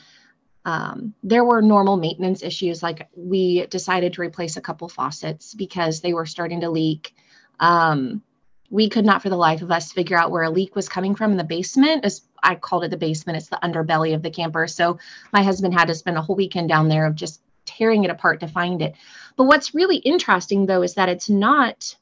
um, 0.64 1.14
there 1.22 1.44
were 1.44 1.62
normal 1.62 1.96
maintenance 1.96 2.42
issues. 2.42 2.82
Like 2.82 3.08
we 3.16 3.66
decided 3.66 4.12
to 4.14 4.20
replace 4.20 4.56
a 4.56 4.60
couple 4.60 4.88
faucets 4.88 5.54
because 5.54 6.00
they 6.00 6.12
were 6.12 6.26
starting 6.26 6.60
to 6.60 6.70
leak. 6.70 7.14
Um, 7.58 8.22
we 8.70 8.88
could 8.88 9.04
not 9.04 9.22
for 9.22 9.30
the 9.30 9.36
life 9.36 9.62
of 9.62 9.70
us 9.70 9.92
figure 9.92 10.16
out 10.16 10.30
where 10.30 10.42
a 10.42 10.50
leak 10.50 10.76
was 10.76 10.88
coming 10.88 11.14
from 11.14 11.30
in 11.30 11.38
the 11.38 11.44
basement. 11.44 12.04
As 12.04 12.22
I 12.42 12.54
called 12.54 12.84
it 12.84 12.90
the 12.90 12.96
basement, 12.96 13.38
it's 13.38 13.48
the 13.48 13.58
underbelly 13.62 14.14
of 14.14 14.22
the 14.22 14.30
camper. 14.30 14.66
So 14.66 14.98
my 15.32 15.42
husband 15.42 15.74
had 15.74 15.88
to 15.88 15.94
spend 15.94 16.18
a 16.18 16.22
whole 16.22 16.36
weekend 16.36 16.68
down 16.68 16.88
there 16.88 17.06
of 17.06 17.14
just 17.14 17.40
tearing 17.64 18.04
it 18.04 18.10
apart 18.10 18.40
to 18.40 18.48
find 18.48 18.82
it. 18.82 18.94
But 19.36 19.44
what's 19.44 19.74
really 19.74 19.96
interesting 19.96 20.66
though 20.66 20.82
is 20.82 20.94
that 20.94 21.08
it's 21.08 21.30
not 21.30 21.96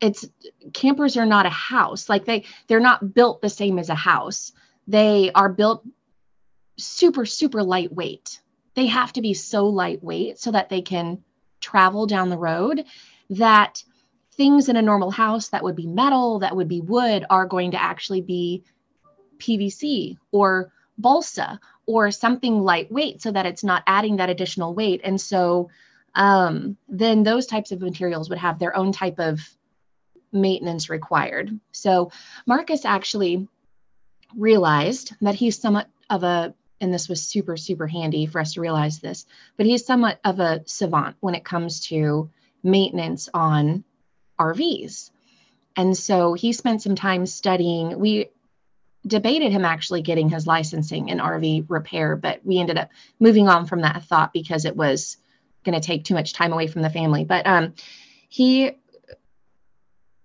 it's 0.00 0.26
campers 0.74 1.16
are 1.16 1.26
not 1.26 1.46
a 1.46 1.50
house 1.50 2.08
like 2.08 2.24
they 2.24 2.44
they're 2.66 2.80
not 2.80 3.14
built 3.14 3.40
the 3.40 3.48
same 3.48 3.78
as 3.78 3.88
a 3.88 3.94
house 3.94 4.52
they 4.88 5.30
are 5.32 5.48
built 5.48 5.86
super 6.76 7.24
super 7.24 7.62
lightweight 7.62 8.40
they 8.74 8.86
have 8.86 9.12
to 9.12 9.22
be 9.22 9.32
so 9.32 9.68
lightweight 9.68 10.40
so 10.40 10.50
that 10.50 10.68
they 10.68 10.82
can 10.82 11.22
travel 11.60 12.06
down 12.06 12.30
the 12.30 12.36
road 12.36 12.84
that 13.30 13.84
things 14.36 14.68
in 14.68 14.76
a 14.76 14.82
normal 14.82 15.10
house 15.10 15.48
that 15.48 15.62
would 15.62 15.76
be 15.76 15.86
metal 15.86 16.38
that 16.40 16.56
would 16.56 16.68
be 16.68 16.80
wood 16.80 17.24
are 17.28 17.46
going 17.46 17.70
to 17.72 17.80
actually 17.80 18.20
be 18.20 18.62
pvc 19.38 20.16
or 20.30 20.72
balsa 20.98 21.58
or 21.86 22.10
something 22.10 22.60
lightweight 22.60 23.20
so 23.20 23.32
that 23.32 23.46
it's 23.46 23.64
not 23.64 23.82
adding 23.86 24.16
that 24.16 24.30
additional 24.30 24.74
weight 24.74 25.00
and 25.04 25.20
so 25.20 25.68
um, 26.14 26.76
then 26.88 27.22
those 27.22 27.46
types 27.46 27.72
of 27.72 27.80
materials 27.80 28.28
would 28.28 28.38
have 28.38 28.58
their 28.58 28.76
own 28.76 28.92
type 28.92 29.18
of 29.18 29.40
maintenance 30.32 30.88
required. 30.88 31.58
So 31.72 32.10
Marcus 32.46 32.84
actually 32.84 33.48
realized 34.36 35.14
that 35.20 35.34
he's 35.34 35.60
somewhat 35.60 35.88
of 36.10 36.22
a, 36.22 36.54
and 36.80 36.92
this 36.92 37.08
was 37.08 37.22
super, 37.22 37.56
super 37.56 37.86
handy 37.86 38.26
for 38.26 38.40
us 38.40 38.54
to 38.54 38.60
realize 38.60 38.98
this, 38.98 39.26
but 39.56 39.66
he's 39.66 39.86
somewhat 39.86 40.20
of 40.24 40.40
a 40.40 40.62
savant 40.66 41.16
when 41.20 41.34
it 41.34 41.44
comes 41.44 41.86
to 41.88 42.30
maintenance 42.62 43.28
on 43.32 43.84
RVs. 44.42 45.10
And 45.76 45.96
so 45.96 46.34
he 46.34 46.52
spent 46.52 46.82
some 46.82 46.94
time 46.94 47.26
studying. 47.26 47.98
We 47.98 48.28
debated 49.06 49.52
him 49.52 49.64
actually 49.64 50.02
getting 50.02 50.28
his 50.28 50.46
licensing 50.46 51.08
in 51.08 51.18
RV 51.18 51.66
repair, 51.68 52.16
but 52.16 52.44
we 52.44 52.58
ended 52.58 52.78
up 52.78 52.90
moving 53.18 53.48
on 53.48 53.66
from 53.66 53.80
that 53.80 54.04
thought 54.04 54.32
because 54.32 54.64
it 54.64 54.76
was 54.76 55.16
going 55.64 55.80
to 55.80 55.86
take 55.86 56.04
too 56.04 56.14
much 56.14 56.32
time 56.32 56.52
away 56.52 56.66
from 56.66 56.82
the 56.82 56.90
family. 56.90 57.24
But 57.24 57.46
um, 57.46 57.74
he 58.28 58.72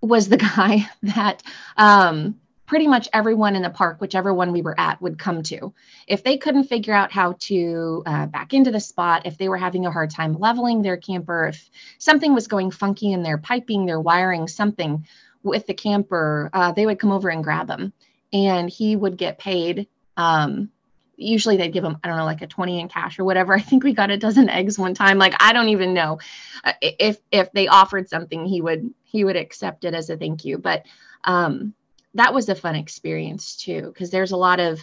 was 0.02 0.30
the 0.30 0.38
guy 0.56 0.90
that 1.04 1.44
um, 1.76 2.40
pretty 2.68 2.86
much 2.86 3.10
everyone 3.14 3.56
in 3.56 3.64
the 3.64 3.70
park, 3.70 4.00
whichever 4.00 4.34
one 4.34 4.52
we 4.52 4.62
were 4.62 4.80
at, 4.80 5.02
would 5.02 5.18
come 5.18 5.42
to. 5.42 5.74
If 6.06 6.24
they 6.24 6.38
couldn't 6.38 6.66
figure 6.66 6.94
out 6.94 7.12
how 7.12 7.36
to 7.40 8.04
uh, 8.06 8.26
back 8.28 8.54
into 8.54 8.70
the 8.70 8.80
spot, 8.80 9.26
if 9.26 9.38
they 9.38 9.50
were 9.50 9.58
having 9.58 9.86
a 9.86 9.92
hard 9.92 10.12
time 10.12 10.38
leveling 10.38 10.82
their 10.82 10.98
camper, 10.98 11.48
if 11.48 11.70
something 11.98 12.36
was 12.36 12.48
going 12.48 12.70
funky 12.70 13.12
in 13.12 13.24
their 13.24 13.40
piping, 13.40 13.86
their 13.86 14.00
wiring, 14.00 14.48
something 14.48 15.08
with 15.42 15.66
the 15.66 15.74
camper, 15.74 16.50
uh, 16.54 16.72
they 16.74 16.86
would 16.86 17.00
come 17.00 17.12
over 17.12 17.30
and 17.30 17.44
grab 17.44 17.70
him. 17.70 17.94
And 18.32 18.70
he 18.70 18.96
would 18.96 19.18
get 19.18 19.40
paid 19.40 19.88
um, 20.18 20.70
usually 21.18 21.58
they'd 21.58 21.74
give 21.74 21.84
him, 21.84 21.98
I 22.04 22.08
don't 22.08 22.18
know 22.18 22.26
like 22.26 22.42
a 22.42 22.48
20 22.48 22.80
in 22.80 22.90
cash 22.90 23.20
or 23.20 23.26
whatever 23.26 23.54
i 23.58 23.60
think 23.60 23.84
we 23.84 23.94
got 23.94 24.12
a 24.12 24.18
dozen 24.18 24.50
eggs 24.50 24.78
one 24.78 24.94
time 24.94 25.18
like 25.18 25.34
i 25.40 25.54
don't 25.54 25.70
even 25.70 25.94
know 25.94 26.20
uh, 26.64 26.74
if 26.82 27.18
if 27.32 27.52
they 27.52 27.68
offered 27.68 28.10
something 28.10 28.46
he 28.46 28.62
would 28.62 28.94
he 29.04 29.24
would 29.24 29.36
accept 29.36 29.84
it 29.84 29.94
as 29.94 30.10
a 30.10 30.18
thank 30.18 30.46
you 30.46 30.58
but 30.58 30.86
um 31.24 31.74
that 32.18 32.34
was 32.34 32.50
a 32.50 32.56
fun 32.56 32.76
experience 32.76 33.56
too 33.56 33.82
because 33.94 34.10
there's 34.10 34.32
a 34.32 34.38
lot 34.38 34.60
of 34.60 34.80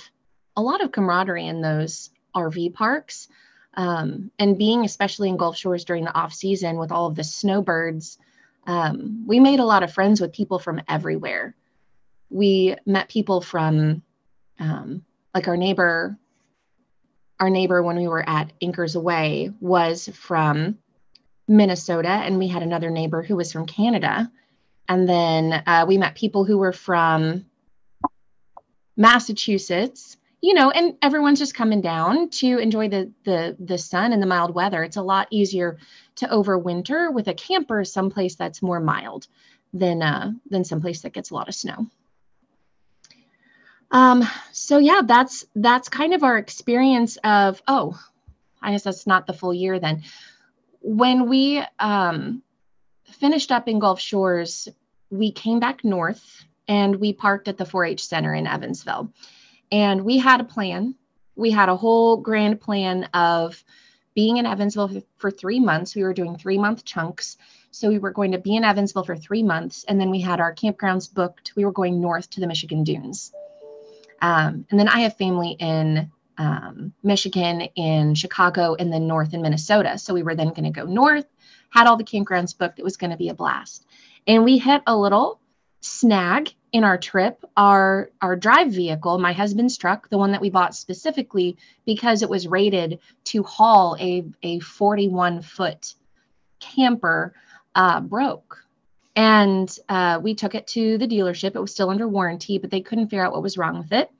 a 0.56 0.62
lot 0.62 0.82
of 0.82 0.92
camaraderie 0.92 1.46
in 1.46 1.60
those 1.60 2.10
rv 2.34 2.72
parks 2.74 3.28
um, 3.76 4.30
and 4.38 4.58
being 4.58 4.84
especially 4.84 5.28
in 5.28 5.36
gulf 5.36 5.56
shores 5.56 5.84
during 5.84 6.04
the 6.04 6.14
off 6.14 6.32
season 6.32 6.78
with 6.78 6.90
all 6.90 7.06
of 7.06 7.14
the 7.14 7.24
snowbirds 7.24 8.18
um, 8.66 9.24
we 9.26 9.38
made 9.40 9.60
a 9.60 9.64
lot 9.64 9.82
of 9.82 9.92
friends 9.92 10.20
with 10.20 10.32
people 10.32 10.58
from 10.58 10.80
everywhere 10.88 11.54
we 12.30 12.74
met 12.86 13.08
people 13.08 13.40
from 13.40 14.02
um, 14.58 15.04
like 15.34 15.48
our 15.48 15.56
neighbor 15.56 16.16
our 17.40 17.50
neighbor 17.50 17.82
when 17.82 17.96
we 17.96 18.08
were 18.08 18.26
at 18.28 18.52
Anchors 18.62 18.94
Aweigh 18.96 19.52
was 19.60 20.08
from 20.14 20.78
Minnesota, 21.48 22.08
and 22.08 22.38
we 22.38 22.48
had 22.48 22.62
another 22.62 22.90
neighbor 22.90 23.22
who 23.22 23.36
was 23.36 23.52
from 23.52 23.66
Canada. 23.66 24.30
And 24.88 25.08
then 25.08 25.62
uh, 25.66 25.84
we 25.88 25.98
met 25.98 26.14
people 26.14 26.44
who 26.44 26.58
were 26.58 26.72
from 26.72 27.46
Massachusetts, 28.96 30.16
you 30.40 30.54
know, 30.54 30.70
and 30.70 30.96
everyone's 31.00 31.38
just 31.38 31.54
coming 31.54 31.80
down 31.80 32.28
to 32.28 32.58
enjoy 32.58 32.88
the 32.88 33.10
the 33.24 33.56
the 33.58 33.78
sun 33.78 34.12
and 34.12 34.22
the 34.22 34.26
mild 34.26 34.54
weather. 34.54 34.82
It's 34.84 34.96
a 34.96 35.02
lot 35.02 35.28
easier 35.30 35.78
to 36.16 36.26
overwinter 36.26 37.12
with 37.12 37.28
a 37.28 37.34
camper 37.34 37.84
someplace 37.84 38.34
that's 38.34 38.62
more 38.62 38.80
mild 38.80 39.26
than 39.72 40.02
uh, 40.02 40.32
than 40.50 40.64
someplace 40.64 41.00
that 41.02 41.14
gets 41.14 41.30
a 41.30 41.34
lot 41.34 41.48
of 41.48 41.54
snow. 41.54 41.86
Um, 43.90 44.28
so 44.52 44.78
yeah, 44.78 45.00
that's 45.04 45.46
that's 45.54 45.88
kind 45.88 46.14
of 46.14 46.22
our 46.22 46.36
experience 46.36 47.16
of 47.24 47.62
oh, 47.66 47.98
I 48.60 48.72
guess 48.72 48.82
that's 48.82 49.06
not 49.06 49.26
the 49.26 49.32
full 49.32 49.54
year 49.54 49.78
then. 49.78 50.02
When 50.80 51.28
we 51.28 51.62
um, 51.78 52.42
finished 53.14 53.52
up 53.52 53.68
in 53.68 53.78
Gulf 53.78 54.00
Shores, 54.00 54.68
we 55.10 55.32
came 55.32 55.60
back 55.60 55.84
north 55.84 56.44
and 56.68 56.96
we 56.96 57.12
parked 57.12 57.48
at 57.48 57.58
the 57.58 57.64
4-H 57.64 58.04
Center 58.06 58.34
in 58.34 58.46
Evansville. 58.46 59.12
And 59.70 60.04
we 60.04 60.18
had 60.18 60.40
a 60.40 60.44
plan. 60.44 60.94
We 61.36 61.50
had 61.50 61.68
a 61.68 61.76
whole 61.76 62.16
grand 62.16 62.60
plan 62.60 63.04
of 63.14 63.62
being 64.14 64.36
in 64.36 64.46
Evansville 64.46 64.88
for, 64.88 65.02
for 65.16 65.30
three 65.30 65.60
months. 65.60 65.94
We 65.94 66.02
were 66.02 66.14
doing 66.14 66.36
three 66.36 66.58
month 66.58 66.84
chunks. 66.84 67.36
So 67.70 67.88
we 67.88 67.98
were 67.98 68.12
going 68.12 68.32
to 68.32 68.38
be 68.38 68.54
in 68.54 68.64
Evansville 68.64 69.04
for 69.04 69.16
three 69.16 69.42
months. 69.42 69.84
And 69.88 70.00
then 70.00 70.10
we 70.10 70.20
had 70.20 70.40
our 70.40 70.54
campgrounds 70.54 71.12
booked. 71.12 71.52
We 71.56 71.64
were 71.64 71.72
going 71.72 72.00
north 72.00 72.30
to 72.30 72.40
the 72.40 72.46
Michigan 72.46 72.84
Dunes. 72.84 73.32
Um, 74.22 74.64
and 74.70 74.78
then 74.78 74.88
I 74.88 75.00
have 75.00 75.16
family 75.16 75.56
in 75.58 76.10
um, 76.38 76.92
Michigan, 77.02 77.62
in 77.74 78.14
Chicago, 78.14 78.74
and 78.76 78.92
then 78.92 79.06
north 79.06 79.34
in 79.34 79.42
Minnesota. 79.42 79.98
So 79.98 80.14
we 80.14 80.22
were 80.22 80.34
then 80.34 80.48
going 80.48 80.64
to 80.64 80.70
go 80.70 80.84
north, 80.84 81.26
had 81.74 81.88
all 81.88 81.96
the 81.96 82.04
campgrounds 82.04 82.56
booked. 82.56 82.78
It 82.78 82.84
was 82.84 82.96
going 82.96 83.10
to 83.10 83.16
be 83.16 83.30
a 83.30 83.34
blast. 83.34 83.84
And 84.28 84.44
we 84.44 84.58
hit 84.58 84.82
a 84.86 84.96
little 84.96 85.40
snag 85.80 86.54
in 86.72 86.84
our 86.84 86.96
trip. 86.96 87.44
Our 87.56 88.10
our 88.22 88.36
drive 88.36 88.72
vehicle, 88.72 89.18
my 89.18 89.32
husband's 89.32 89.76
truck, 89.76 90.08
the 90.08 90.16
one 90.16 90.30
that 90.32 90.40
we 90.40 90.50
bought 90.50 90.76
specifically 90.76 91.58
because 91.84 92.22
it 92.22 92.30
was 92.30 92.46
rated 92.46 93.00
to 93.24 93.42
haul 93.42 93.96
a, 94.00 94.24
a 94.42 94.60
41 94.60 95.42
foot 95.42 95.94
camper, 96.60 97.34
uh, 97.74 98.00
broke. 98.00 98.64
And 99.16 99.76
uh, 99.88 100.20
we 100.22 100.34
took 100.34 100.54
it 100.54 100.68
to 100.68 100.96
the 100.98 101.08
dealership. 101.08 101.56
It 101.56 101.60
was 101.60 101.72
still 101.72 101.90
under 101.90 102.08
warranty, 102.08 102.58
but 102.58 102.70
they 102.70 102.80
couldn't 102.80 103.08
figure 103.08 103.24
out 103.24 103.32
what 103.32 103.42
was 103.42 103.58
wrong 103.58 103.78
with 103.78 103.92
it. 103.92 104.10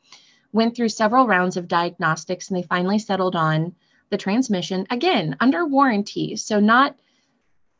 Went 0.53 0.77
through 0.77 0.89
several 0.89 1.27
rounds 1.27 1.57
of 1.57 1.69
diagnostics 1.69 2.49
and 2.49 2.59
they 2.59 2.63
finally 2.63 2.99
settled 2.99 3.37
on 3.37 3.75
the 4.11 4.19
transmission 4.19 4.87
again 4.91 5.37
under 5.41 5.65
warranty. 5.67 6.37
So 6.37 6.61
not 6.61 6.97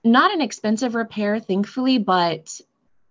not 0.05 0.33
an 0.33 0.41
expensive 0.41 0.95
repair, 0.95 1.41
thankfully, 1.41 1.99
but 1.99 2.61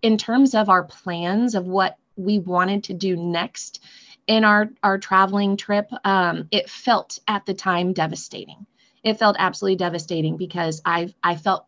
in 0.01 0.17
terms 0.17 0.53
of 0.53 0.69
our 0.69 0.83
plans 0.83 1.55
of 1.55 1.65
what 1.65 1.97
we 2.15 2.39
wanted 2.39 2.83
to 2.85 2.93
do 2.93 3.15
next 3.15 3.83
in 4.27 4.43
our 4.43 4.69
our 4.83 4.97
traveling 4.97 5.57
trip, 5.57 5.89
um, 6.05 6.47
it 6.51 6.69
felt 6.69 7.19
at 7.27 7.45
the 7.45 7.53
time 7.53 7.93
devastating. 7.93 8.65
It 9.03 9.19
felt 9.19 9.35
absolutely 9.39 9.77
devastating 9.77 10.37
because 10.37 10.81
I 10.85 11.13
I 11.23 11.35
felt 11.35 11.65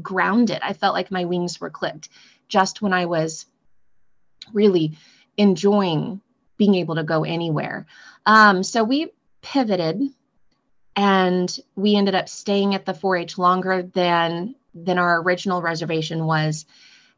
grounded. 0.00 0.60
I 0.62 0.72
felt 0.72 0.94
like 0.94 1.10
my 1.10 1.24
wings 1.24 1.60
were 1.60 1.70
clipped 1.70 2.08
just 2.48 2.80
when 2.80 2.92
I 2.92 3.06
was 3.06 3.46
really 4.52 4.96
enjoying 5.36 6.20
being 6.56 6.74
able 6.76 6.94
to 6.94 7.02
go 7.02 7.24
anywhere. 7.24 7.86
Um, 8.26 8.62
so 8.62 8.84
we 8.84 9.12
pivoted 9.42 10.02
and 10.96 11.58
we 11.76 11.96
ended 11.96 12.14
up 12.14 12.28
staying 12.28 12.74
at 12.74 12.84
the 12.84 12.92
4-H 12.92 13.38
longer 13.38 13.82
than 13.82 14.54
than 14.74 14.98
our 14.98 15.20
original 15.22 15.62
reservation 15.62 16.26
was. 16.26 16.66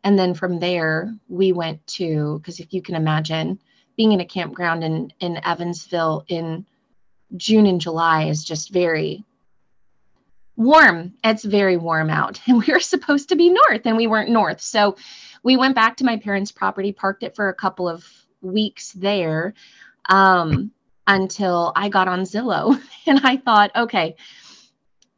And 0.04 0.18
then 0.18 0.34
from 0.34 0.58
there, 0.58 1.14
we 1.28 1.52
went 1.52 1.86
to 1.98 2.38
because 2.38 2.60
if 2.60 2.72
you 2.72 2.82
can 2.82 2.94
imagine 2.94 3.60
being 3.96 4.12
in 4.12 4.20
a 4.20 4.24
campground 4.24 4.82
in 4.84 5.12
in 5.20 5.44
Evansville 5.44 6.24
in 6.28 6.66
June 7.36 7.66
and 7.66 7.80
July 7.80 8.24
is 8.24 8.44
just 8.44 8.70
very 8.70 9.24
warm. 10.56 11.14
It's 11.24 11.44
very 11.44 11.76
warm 11.76 12.10
out. 12.10 12.40
And 12.46 12.58
we 12.58 12.72
were 12.72 12.80
supposed 12.80 13.28
to 13.30 13.36
be 13.36 13.48
north 13.48 13.82
and 13.84 13.96
we 13.96 14.06
weren't 14.06 14.30
north. 14.30 14.60
So 14.60 14.96
we 15.42 15.56
went 15.56 15.74
back 15.74 15.96
to 15.98 16.04
my 16.04 16.16
parents' 16.16 16.52
property, 16.52 16.92
parked 16.92 17.22
it 17.22 17.34
for 17.34 17.48
a 17.48 17.54
couple 17.54 17.88
of 17.88 18.04
weeks 18.40 18.92
there 18.92 19.54
um, 20.08 20.72
until 21.06 21.72
I 21.74 21.88
got 21.88 22.08
on 22.08 22.22
Zillow. 22.22 22.80
And 23.04 23.20
I 23.24 23.36
thought, 23.36 23.72
okay, 23.74 24.14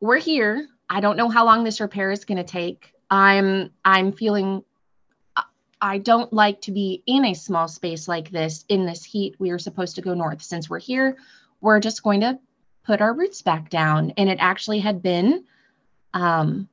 we're 0.01 0.19
here. 0.19 0.67
I 0.89 1.01
don't 1.01 1.17
know 1.17 1.29
how 1.29 1.45
long 1.45 1.65
this 1.65 1.81
repair 1.81 2.11
is 2.11 2.25
going 2.25 2.39
to 2.39 2.45
take. 2.45 2.93
I'm 3.11 3.71
I'm 3.85 4.13
feeling 4.13 4.65
I 5.81 5.99
don't 5.99 6.33
like 6.33 6.63
to 6.63 6.73
be 6.73 7.03
in 7.07 7.27
a 7.27 7.35
small 7.35 7.69
space 7.69 8.09
like 8.09 8.31
this 8.31 8.65
in 8.69 8.87
this 8.87 9.05
heat. 9.05 9.37
We 9.39 9.51
are 9.51 9.59
supposed 9.59 9.97
to 9.97 10.03
go 10.03 10.15
north. 10.15 10.43
Since 10.43 10.71
we're 10.71 10.79
here, 10.79 11.19
we're 11.61 11.81
just 11.81 12.03
going 12.03 12.21
to 12.23 12.39
put 12.85 13.03
our 13.03 13.13
roots 13.13 13.43
back 13.43 13.69
down. 13.69 14.13
And 14.17 14.29
it 14.31 14.39
actually 14.41 14.79
had 14.79 15.03
been 15.03 15.45
um, 16.15 16.69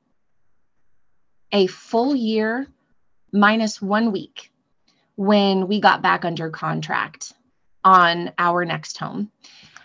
a 1.52 1.68
full 1.68 2.16
year 2.16 2.68
minus 3.34 3.82
one 3.82 4.14
week 4.14 4.52
when 5.16 5.68
we 5.68 5.82
got 5.82 6.02
back 6.02 6.24
under 6.24 6.50
contract 6.50 7.34
on 7.84 8.32
our 8.38 8.64
next 8.64 8.98
home. 8.98 9.30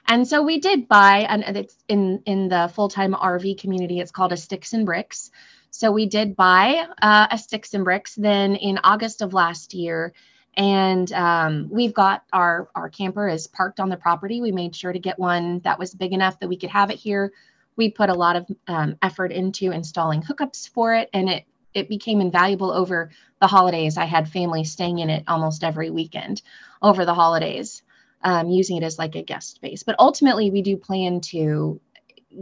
And 0.09 0.27
so 0.27 0.43
we 0.43 0.61
did 0.61 0.89
buy, 0.89 1.27
and 1.29 1.43
it's 1.57 1.77
in 1.89 2.23
in 2.27 2.49
the 2.49 2.71
full 2.75 2.89
time 2.89 3.15
RV 3.15 3.59
community. 3.59 4.01
It's 4.01 4.13
called 4.13 4.33
a 4.33 4.37
Sticks 4.37 4.73
and 4.73 4.87
Bricks. 4.87 5.31
So 5.71 5.93
we 5.93 6.07
did 6.07 6.37
buy 6.37 6.87
uh, 7.03 7.27
a 7.31 7.39
Sticks 7.39 7.75
and 7.75 7.85
Bricks. 7.85 8.15
Then 8.15 8.55
in 8.55 8.79
August 8.85 9.21
of 9.21 9.35
last 9.35 9.75
year, 9.75 10.13
and 10.57 11.13
um, 11.13 11.69
we've 11.71 11.93
got 11.93 12.23
our 12.33 12.69
our 12.75 12.89
camper 12.89 13.29
is 13.29 13.47
parked 13.47 13.79
on 13.79 13.89
the 13.89 13.97
property 13.97 14.41
we 14.41 14.53
made 14.53 14.75
sure 14.75 14.93
to 14.93 14.99
get 14.99 15.19
one 15.19 15.61
that 15.61 15.79
was 15.79 15.95
big 15.95 16.13
enough 16.13 16.39
that 16.41 16.49
we 16.49 16.57
could 16.57 16.71
have 16.71 16.91
it 16.91 16.97
here 16.97 17.33
we 17.77 17.91
put 17.91 18.09
a 18.09 18.15
lot 18.15 18.37
of 18.37 18.47
um, 18.69 18.97
effort 19.03 19.33
into 19.33 19.71
installing 19.71 20.23
hookups 20.23 20.69
for 20.69 20.95
it 20.95 21.11
and 21.13 21.29
it 21.29 21.45
it 21.75 21.89
became 21.91 22.23
invaluable 22.23 22.71
over 22.73 23.11
the 23.41 23.47
holidays 23.47 23.99
i 23.99 24.05
had 24.05 24.29
family 24.29 24.65
staying 24.65 24.99
in 24.99 25.11
it 25.11 25.25
almost 25.29 25.63
every 25.63 25.91
weekend 25.91 26.41
over 26.81 27.05
the 27.05 27.15
holidays 27.15 27.83
um, 28.27 28.51
using 28.51 28.77
it 28.77 28.83
as 28.83 28.99
like 28.99 29.15
a 29.15 29.23
guest 29.23 29.55
space 29.55 29.83
but 29.83 29.97
ultimately 29.99 30.51
we 30.51 30.61
do 30.61 30.77
plan 30.77 31.21
to 31.21 31.81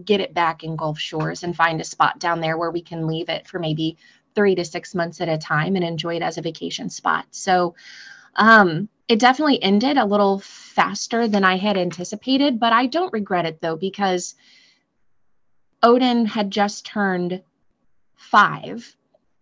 get 0.04 0.20
it 0.20 0.34
back 0.34 0.64
in 0.64 0.76
gulf 0.76 0.98
shores 0.98 1.42
and 1.42 1.54
find 1.54 1.80
a 1.80 1.84
spot 1.84 2.18
down 2.18 2.40
there 2.40 2.58
where 2.58 2.70
we 2.70 2.82
can 2.82 3.06
leave 3.06 3.28
it 3.28 3.46
for 3.46 3.58
maybe 3.58 3.96
three 4.34 4.54
to 4.54 4.64
six 4.64 4.94
months 4.94 5.20
at 5.20 5.28
a 5.28 5.38
time 5.38 5.76
and 5.76 5.84
enjoy 5.84 6.16
it 6.16 6.22
as 6.22 6.38
a 6.38 6.42
vacation 6.42 6.90
spot. 6.90 7.26
So 7.30 7.74
um, 8.36 8.88
it 9.08 9.20
definitely 9.20 9.62
ended 9.62 9.96
a 9.96 10.04
little 10.04 10.40
faster 10.40 11.28
than 11.28 11.44
I 11.44 11.56
had 11.56 11.76
anticipated, 11.76 12.58
but 12.58 12.72
I 12.72 12.86
don't 12.86 13.12
regret 13.12 13.46
it 13.46 13.60
though, 13.60 13.76
because 13.76 14.34
Odin 15.82 16.26
had 16.26 16.50
just 16.50 16.86
turned 16.86 17.42
five 18.16 18.96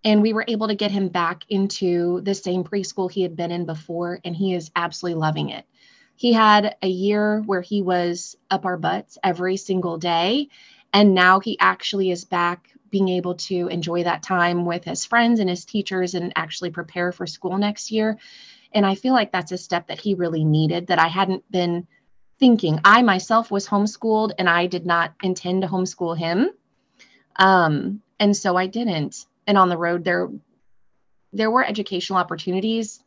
and 0.05 0.21
we 0.21 0.33
were 0.33 0.45
able 0.49 0.67
to 0.67 0.75
get 0.75 0.91
him 0.91 1.09
back 1.09 1.45
into 1.49 2.21
the 2.23 2.35
same 2.35 2.65
preschool 2.65 3.11
he 3.11 3.23
had 3.23 3.37
been 3.37 3.53
in 3.53 3.65
before, 3.65 4.19
and 4.25 4.35
he 4.35 4.53
is 4.53 4.69
absolutely 4.75 5.21
loving 5.21 5.51
it. 5.51 5.65
He 6.23 6.33
had 6.33 6.77
a 6.81 6.87
year 6.87 7.41
where 7.41 7.63
he 7.63 7.83
was 7.83 8.37
up 8.49 8.65
our 8.65 8.77
butts 8.77 9.19
every 9.25 9.57
single 9.57 9.99
day, 9.99 10.51
and 10.93 11.17
now 11.17 11.41
he 11.41 11.59
actually 11.59 12.13
is 12.13 12.25
back 12.25 12.69
being 12.91 13.09
able 13.09 13.35
to 13.35 13.67
enjoy 13.67 14.05
that 14.05 14.23
time 14.23 14.65
with 14.65 14.85
his 14.85 15.05
friends 15.05 15.41
and 15.41 15.51
his 15.51 15.65
teachers 15.65 16.15
and 16.15 16.33
actually 16.37 16.71
prepare 16.71 17.11
for 17.11 17.27
school 17.27 17.59
next 17.59 17.91
year. 17.91 18.19
And 18.73 18.87
I 18.87 18.95
feel 18.95 19.15
like 19.15 19.33
that's 19.33 19.51
a 19.51 19.59
step 19.59 19.89
that 19.89 19.99
he 19.99 20.15
really 20.15 20.45
needed 20.45 20.87
that 20.87 21.01
I 21.01 21.09
hadn't 21.09 21.43
been 21.51 21.89
thinking. 22.39 22.79
I 22.85 23.03
myself 23.03 23.51
was 23.51 23.67
homeschooled 23.67 24.31
and 24.39 24.49
I 24.49 24.69
did 24.69 24.87
not 24.87 25.15
intend 25.25 25.63
to 25.63 25.69
homeschool 25.69 26.17
him. 26.17 26.51
Um, 27.35 28.01
and 28.21 28.37
so 28.37 28.55
I 28.57 28.69
didn't. 28.69 29.27
And 29.49 29.59
on 29.59 29.71
the 29.71 29.77
road 29.77 30.05
there 30.05 30.29
there 31.33 31.51
were 31.51 31.65
educational 31.65 32.21
opportunities, 32.21 33.03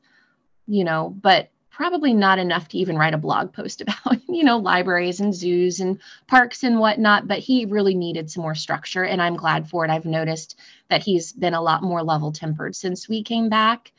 you 0.67 0.83
know, 0.83 1.15
but 1.17 1.49
probably 1.75 2.13
not 2.13 2.39
enough 2.39 2.69
to 2.69 2.77
even 2.77 2.97
write 2.97 3.13
a 3.13 3.17
blog 3.17 3.51
post 3.51 3.81
about, 3.81 4.17
you 4.29 4.43
know, 4.43 4.57
libraries 4.57 5.19
and 5.19 5.35
zoos 5.35 5.81
and 5.81 5.99
parks 6.27 6.63
and 6.63 6.79
whatnot. 6.79 7.27
But 7.27 7.39
he 7.39 7.65
really 7.65 7.95
needed 7.95 8.31
some 8.31 8.43
more 8.43 8.55
structure, 8.55 9.03
and 9.03 9.21
I'm 9.21 9.35
glad 9.35 9.69
for 9.69 9.83
it. 9.83 9.91
I've 9.91 10.05
noticed 10.05 10.57
that 10.89 11.03
he's 11.03 11.33
been 11.33 11.53
a 11.53 11.61
lot 11.61 11.83
more 11.83 12.01
level 12.01 12.31
tempered 12.31 12.75
since 12.75 13.09
we 13.09 13.23
came 13.23 13.49
back. 13.49 13.91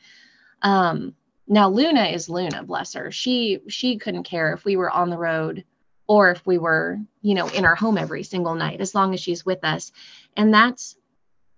Um, 0.63 1.13
now 1.47 1.69
Luna 1.69 2.05
is 2.05 2.29
Luna, 2.29 2.63
bless 2.63 2.93
her. 2.93 3.11
She 3.11 3.59
she 3.67 3.97
couldn't 3.97 4.23
care 4.23 4.53
if 4.53 4.65
we 4.65 4.75
were 4.75 4.89
on 4.89 5.09
the 5.09 5.17
road 5.17 5.63
or 6.07 6.31
if 6.31 6.45
we 6.47 6.57
were, 6.57 6.99
you 7.21 7.35
know, 7.35 7.47
in 7.49 7.63
our 7.63 7.75
home 7.75 7.97
every 7.97 8.23
single 8.23 8.55
night, 8.55 8.81
as 8.81 8.95
long 8.95 9.13
as 9.13 9.19
she's 9.19 9.45
with 9.45 9.63
us. 9.63 9.91
And 10.35 10.53
that's 10.53 10.97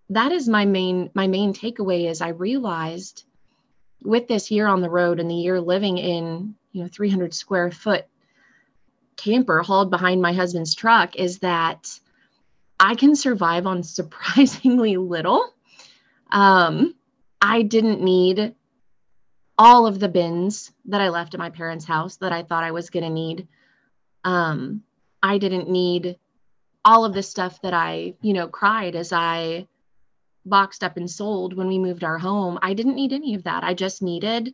that 0.09 0.33
is 0.33 0.49
my 0.49 0.65
main 0.65 1.11
my 1.13 1.27
main 1.27 1.53
takeaway 1.53 2.09
is 2.09 2.19
I 2.19 2.29
realized 2.29 3.23
with 4.03 4.27
this 4.27 4.49
year 4.51 4.67
on 4.67 4.81
the 4.81 4.89
road 4.89 5.19
and 5.19 5.29
the 5.29 5.35
year 5.35 5.59
living 5.59 5.97
in 5.97 6.55
you 6.71 6.81
know 6.81 6.89
300 6.91 7.33
square 7.33 7.71
foot 7.71 8.05
camper 9.17 9.61
hauled 9.61 9.89
behind 9.89 10.21
my 10.21 10.31
husband's 10.33 10.73
truck 10.73 11.15
is 11.15 11.39
that 11.39 11.99
I 12.79 12.95
can 12.95 13.15
survive 13.15 13.67
on 13.67 13.83
surprisingly 13.83 14.97
little. 14.97 15.53
Um, 16.31 16.95
I 17.41 17.63
didn't 17.63 18.01
need 18.01 18.55
all 19.57 19.85
of 19.85 19.99
the 19.99 20.07
bins 20.07 20.71
that 20.85 21.01
I 21.01 21.09
left 21.09 21.33
at 21.33 21.39
my 21.39 21.49
parents' 21.49 21.85
house 21.85 22.15
that 22.17 22.31
I 22.31 22.43
thought 22.43 22.63
I 22.63 22.71
was 22.71 22.89
going 22.89 23.03
to 23.03 23.09
need. 23.09 23.47
Um, 24.23 24.83
I 25.21 25.37
didn't 25.37 25.69
need 25.69 26.17
all 26.85 27.03
of 27.03 27.13
the 27.13 27.23
stuff 27.23 27.61
that 27.61 27.73
I, 27.73 28.13
you 28.21 28.33
know, 28.33 28.47
cried 28.47 28.95
as 28.95 29.11
I 29.11 29.67
boxed 30.45 30.83
up 30.83 30.97
and 30.97 31.09
sold 31.09 31.55
when 31.55 31.67
we 31.67 31.77
moved 31.77 32.03
our 32.03 32.17
home 32.17 32.57
i 32.61 32.73
didn't 32.73 32.95
need 32.95 33.13
any 33.13 33.35
of 33.35 33.43
that. 33.43 33.63
I 33.63 33.73
just 33.73 34.01
needed 34.01 34.53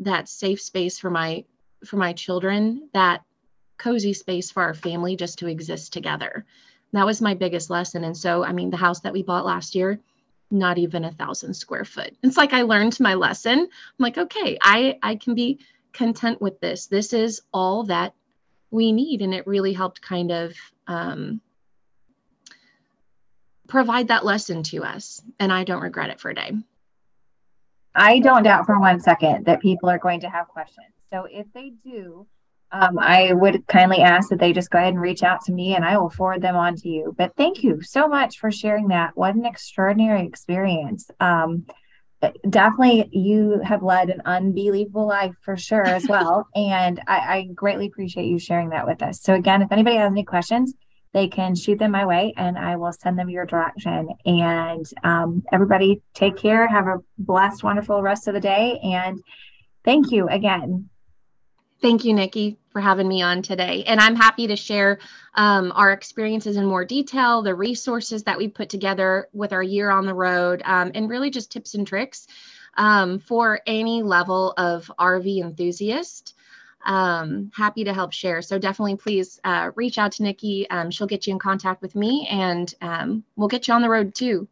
that 0.00 0.28
safe 0.28 0.60
space 0.60 0.98
for 0.98 1.10
my 1.10 1.44
for 1.84 1.96
my 1.96 2.12
children 2.12 2.88
that 2.92 3.22
cozy 3.78 4.12
space 4.12 4.50
for 4.50 4.62
our 4.62 4.74
family 4.74 5.16
just 5.16 5.38
to 5.38 5.46
exist 5.46 5.92
together. 5.92 6.46
That 6.92 7.04
was 7.04 7.20
my 7.20 7.34
biggest 7.34 7.70
lesson. 7.70 8.04
And 8.04 8.16
so 8.16 8.44
i 8.44 8.52
mean 8.52 8.70
the 8.70 8.76
house 8.76 9.00
that 9.00 9.12
we 9.12 9.22
bought 9.22 9.46
last 9.46 9.74
year 9.74 10.00
not 10.50 10.78
even 10.78 11.04
a 11.04 11.12
thousand 11.12 11.54
square 11.54 11.84
foot. 11.84 12.14
It's 12.22 12.36
like 12.36 12.52
i 12.52 12.62
learned 12.62 12.98
my 13.00 13.14
lesson. 13.14 13.58
I'm 13.60 13.68
like 13.98 14.18
okay 14.18 14.58
i 14.60 14.98
i 15.02 15.16
can 15.16 15.34
be 15.34 15.58
content 15.92 16.40
with 16.40 16.60
this. 16.60 16.86
This 16.86 17.12
is 17.12 17.40
all 17.52 17.84
that 17.84 18.14
we 18.70 18.92
need. 18.92 19.22
And 19.22 19.34
it 19.34 19.46
really 19.46 19.72
helped 19.72 20.02
kind 20.02 20.30
of 20.30 20.54
um, 20.86 21.40
provide 23.68 24.08
that 24.08 24.24
lesson 24.24 24.62
to 24.64 24.84
us. 24.84 25.22
And 25.38 25.52
I 25.52 25.64
don't 25.64 25.82
regret 25.82 26.10
it 26.10 26.20
for 26.20 26.30
a 26.30 26.34
day. 26.34 26.52
I 27.94 28.18
don't 28.18 28.42
doubt 28.42 28.66
for 28.66 28.78
one 28.78 29.00
second 29.00 29.46
that 29.46 29.60
people 29.60 29.88
are 29.88 29.98
going 29.98 30.20
to 30.20 30.28
have 30.28 30.48
questions. 30.48 30.88
So 31.10 31.26
if 31.30 31.46
they 31.54 31.70
do, 31.82 32.26
um, 32.72 32.98
I 32.98 33.32
would 33.32 33.66
kindly 33.68 34.00
ask 34.00 34.28
that 34.28 34.38
they 34.38 34.52
just 34.52 34.70
go 34.70 34.78
ahead 34.78 34.92
and 34.92 35.00
reach 35.00 35.22
out 35.22 35.40
to 35.44 35.52
me 35.52 35.74
and 35.74 35.84
I 35.84 35.96
will 35.96 36.10
forward 36.10 36.42
them 36.42 36.56
on 36.56 36.76
to 36.76 36.88
you. 36.88 37.14
But 37.16 37.34
thank 37.36 37.62
you 37.62 37.80
so 37.80 38.08
much 38.08 38.38
for 38.38 38.50
sharing 38.50 38.88
that. 38.88 39.12
What 39.14 39.34
an 39.34 39.46
extraordinary 39.46 40.26
experience. 40.26 41.10
Um, 41.20 41.66
definitely, 42.48 43.08
you 43.12 43.60
have 43.64 43.82
led 43.82 44.10
an 44.10 44.22
unbelievable 44.24 45.06
life 45.06 45.36
for 45.42 45.56
sure 45.56 45.86
as 45.86 46.06
well. 46.08 46.48
and 46.54 47.00
I, 47.06 47.16
I 47.16 47.48
greatly 47.54 47.86
appreciate 47.86 48.26
you 48.26 48.38
sharing 48.38 48.70
that 48.70 48.86
with 48.86 49.02
us. 49.02 49.20
So, 49.22 49.34
again, 49.34 49.62
if 49.62 49.70
anybody 49.70 49.96
has 49.96 50.10
any 50.10 50.24
questions, 50.24 50.74
they 51.12 51.28
can 51.28 51.54
shoot 51.54 51.78
them 51.78 51.92
my 51.92 52.04
way 52.04 52.34
and 52.36 52.58
I 52.58 52.76
will 52.76 52.92
send 52.92 53.18
them 53.18 53.30
your 53.30 53.46
direction. 53.46 54.08
And 54.24 54.84
um, 55.02 55.42
everybody 55.52 56.02
take 56.14 56.36
care. 56.36 56.66
Have 56.68 56.86
a 56.86 56.98
blessed, 57.18 57.62
wonderful 57.62 58.02
rest 58.02 58.28
of 58.28 58.34
the 58.34 58.40
day. 58.40 58.78
And 58.82 59.22
thank 59.84 60.10
you 60.10 60.28
again. 60.28 60.90
Thank 61.82 62.04
you, 62.04 62.14
Nikki, 62.14 62.58
for 62.70 62.80
having 62.80 63.06
me 63.06 63.20
on 63.20 63.42
today. 63.42 63.84
And 63.86 64.00
I'm 64.00 64.16
happy 64.16 64.46
to 64.46 64.56
share 64.56 64.98
um, 65.34 65.72
our 65.74 65.92
experiences 65.92 66.56
in 66.56 66.64
more 66.64 66.86
detail, 66.86 67.42
the 67.42 67.54
resources 67.54 68.22
that 68.24 68.38
we 68.38 68.48
put 68.48 68.70
together 68.70 69.28
with 69.32 69.52
our 69.52 69.62
year 69.62 69.90
on 69.90 70.06
the 70.06 70.14
road, 70.14 70.62
um, 70.64 70.90
and 70.94 71.08
really 71.08 71.30
just 71.30 71.52
tips 71.52 71.74
and 71.74 71.86
tricks 71.86 72.26
um, 72.78 73.18
for 73.18 73.60
any 73.66 74.02
level 74.02 74.54
of 74.56 74.90
RV 74.98 75.42
enthusiast 75.42 76.34
um, 76.86 77.50
happy 77.54 77.84
to 77.84 77.92
help 77.92 78.12
share. 78.12 78.40
So 78.40 78.58
definitely 78.58 78.96
please 78.96 79.40
uh, 79.44 79.70
reach 79.74 79.98
out 79.98 80.12
to 80.12 80.22
Nikki. 80.22 80.68
Um, 80.70 80.90
she'll 80.90 81.06
get 81.06 81.26
you 81.26 81.32
in 81.32 81.38
contact 81.38 81.82
with 81.82 81.94
me 81.94 82.26
and 82.30 82.72
um, 82.80 83.24
we'll 83.36 83.48
get 83.48 83.68
you 83.68 83.74
on 83.74 83.82
the 83.82 83.90
road 83.90 84.14
too. 84.14 84.48